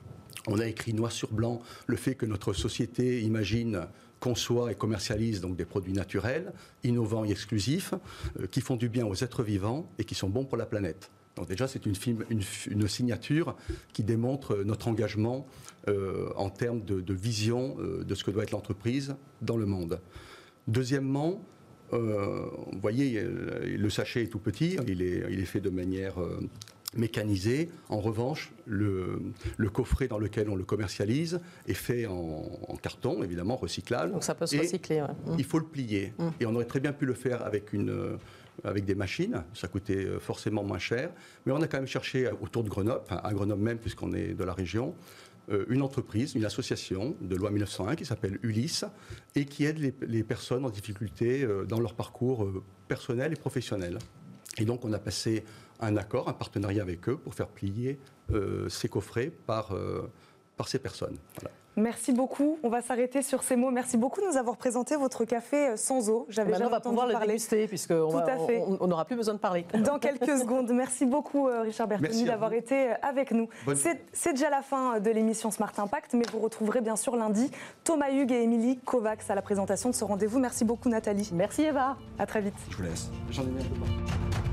on 0.47 0.59
a 0.59 0.67
écrit 0.67 0.93
noir 0.93 1.11
sur 1.11 1.31
blanc 1.31 1.61
le 1.85 1.95
fait 1.95 2.15
que 2.15 2.25
notre 2.25 2.53
société 2.53 3.21
imagine 3.21 3.87
conçoit 4.19 4.71
et 4.71 4.75
commercialise 4.75 5.41
donc 5.41 5.55
des 5.55 5.65
produits 5.65 5.93
naturels, 5.93 6.53
innovants 6.83 7.25
et 7.25 7.31
exclusifs, 7.31 7.93
euh, 8.39 8.47
qui 8.47 8.61
font 8.61 8.77
du 8.77 8.87
bien 8.87 9.05
aux 9.05 9.15
êtres 9.15 9.43
vivants 9.43 9.89
et 9.99 10.05
qui 10.05 10.15
sont 10.15 10.29
bons 10.29 10.45
pour 10.45 10.57
la 10.57 10.65
planète. 10.65 11.11
Donc 11.35 11.47
déjà, 11.47 11.67
c'est 11.67 11.85
une, 11.85 12.87
signature 12.87 13.55
qui 13.91 14.03
démontre 14.03 14.57
notre 14.63 14.87
engagement 14.87 15.47
euh, 15.87 16.29
en 16.35 16.49
termes 16.49 16.83
de, 16.83 17.13
vision 17.13 17.75
euh, 17.79 18.03
de 18.03 18.15
ce 18.15 18.23
que 18.23 18.31
doit 18.31 18.43
être 18.43 18.51
l'entreprise 18.51 19.15
dans 19.41 19.57
le 19.57 19.65
monde. 19.65 19.99
Deuxièmement, 20.67 21.31
euh, 21.31 21.52
vous 21.97 22.79
voyez, 22.79 23.23
le 23.23 23.89
sachet 23.89 24.23
est 24.23 24.27
tout 24.27 24.39
petit, 24.39 24.77
il 24.87 25.01
est, 25.01 25.23
il 25.29 25.39
est 25.39 25.45
fait 25.45 25.61
de 25.61 25.69
manière 25.69 26.21
euh, 26.21 26.39
mécanisée. 26.95 27.69
En 27.89 27.99
revanche, 27.99 28.51
le, 28.65 29.19
coffret 29.71 30.07
dans 30.07 30.19
lequel 30.19 30.49
on 30.49 30.55
le 30.55 30.63
commercialise 30.63 31.39
est 31.67 31.73
fait 31.73 32.05
en, 32.05 32.77
carton, 32.81 33.23
évidemment, 33.23 33.55
recyclable. 33.55 34.11
Donc 34.11 34.23
ça 34.23 34.35
peut 34.35 34.45
se 34.45 34.57
recycler. 34.57 35.01
Mmh. 35.01 35.35
Il 35.37 35.45
faut 35.45 35.59
le 35.59 35.65
plier. 35.65 36.13
Mmh. 36.17 36.27
Et 36.39 36.45
on 36.45 36.55
aurait 36.55 36.65
très 36.65 36.79
bien 36.79 36.93
pu 36.93 37.05
le 37.05 37.13
faire 37.13 37.45
avec 37.45 37.73
une 37.73 38.17
avec 38.63 38.85
des 38.85 38.93
machines, 38.93 39.43
ça 39.55 39.67
coûtait 39.67 40.05
euh, 40.05 40.19
forcément 40.19 40.63
moins 40.63 40.77
cher, 40.77 41.09
mais 41.45 41.51
on 41.51 41.61
a 41.63 41.67
quand 41.67 41.77
même 41.77 41.87
cherché 41.87 42.29
autour 42.39 42.63
de 42.63 42.69
Grenoble, 42.69 43.01
enfin 43.03 43.19
à 43.23 43.33
Grenoble 43.33 43.63
même 43.63 43.79
puisqu'on 43.79 44.13
est 44.13 44.35
de 44.35 44.43
la 44.43 44.53
région, 44.53 44.89
euh, 44.89 45.32
une 45.69 45.81
entreprise, 45.81 46.35
une 46.35 46.45
association 46.45 47.15
de 47.21 47.35
loi 47.35 47.51
1901 47.51 47.95
qui 47.95 48.05
s'appelle 48.05 48.39
Ulysse 48.43 48.85
et 49.35 49.45
qui 49.45 49.65
aide 49.65 49.93
les, 50.01 50.23
personnes 50.23 50.65
en 50.65 50.69
difficulté 50.69 51.43
euh, 51.43 51.65
dans 51.65 51.79
leur 51.79 51.93
parcours 51.95 52.45
euh, 52.45 52.63
personnel 52.87 53.33
et 53.33 53.35
professionnel. 53.35 53.99
Et 54.57 54.65
donc 54.65 54.85
on 54.85 54.93
a 54.93 54.99
passé 54.99 55.43
un 55.79 55.97
accord, 55.97 56.29
un 56.29 56.33
partenariat 56.33 56.81
avec 56.81 57.09
eux 57.09 57.17
pour 57.17 57.33
faire 57.33 57.47
plier 57.47 57.99
ces 58.69 58.87
coffrets 58.87 59.31
par, 59.45 59.75
par 60.55 60.67
ces 60.67 60.79
personnes. 60.79 61.17
Voilà. 61.41 61.51
Merci 61.75 62.11
beaucoup. 62.11 62.59
On 62.63 62.69
va 62.69 62.81
s'arrêter 62.81 63.21
sur 63.21 63.43
ces 63.43 63.55
mots. 63.55 63.71
Merci 63.71 63.97
beaucoup 63.97 64.21
de 64.21 64.27
nous 64.27 64.37
avoir 64.37 64.57
présenté 64.57 64.95
votre 64.95 65.25
café 65.25 65.69
euh, 65.69 65.77
sans 65.77 66.09
eau. 66.09 66.25
J'avais 66.29 66.51
Maintenant, 66.51 66.67
on 66.67 66.71
va 66.71 66.79
pouvoir 66.79 67.07
le 67.07 67.15
déguster 67.15 67.67
puisqu'on 67.67 68.87
n'aura 68.87 69.05
plus 69.05 69.15
besoin 69.15 69.33
de 69.33 69.39
parler. 69.39 69.65
Dans 69.83 69.99
quelques 69.99 70.37
secondes. 70.37 70.71
Merci 70.71 71.05
beaucoup, 71.05 71.47
euh, 71.47 71.61
Richard 71.61 71.87
Bertoni, 71.87 72.25
d'avoir 72.25 72.53
été 72.53 72.91
euh, 72.91 72.95
avec 73.01 73.31
nous. 73.31 73.49
C'est 74.13 74.33
déjà 74.33 74.49
la 74.49 74.61
fin 74.61 74.99
de 74.99 75.09
l'émission 75.09 75.51
Smart 75.51 75.73
Impact, 75.77 76.13
mais 76.13 76.25
vous 76.31 76.39
retrouverez 76.39 76.81
bien 76.81 76.95
sûr 76.95 77.15
lundi 77.15 77.49
Thomas 77.83 78.11
Hugues 78.11 78.31
et 78.31 78.43
Émilie 78.43 78.77
Kovacs 78.77 79.29
à 79.29 79.35
la 79.35 79.41
présentation 79.41 79.89
de 79.89 79.95
ce 79.95 80.03
rendez-vous. 80.03 80.39
Merci 80.39 80.65
beaucoup, 80.65 80.89
Nathalie. 80.89 81.29
Merci, 81.33 81.63
Eva. 81.63 81.97
À 82.19 82.25
très 82.25 82.41
vite. 82.41 82.55
Je 82.69 82.77
vous 82.77 82.83
laisse. 82.83 83.09
J'en 83.31 83.43
ai 83.43 83.47
mis 83.47 83.61
un 83.61 83.69
peu 83.69 84.52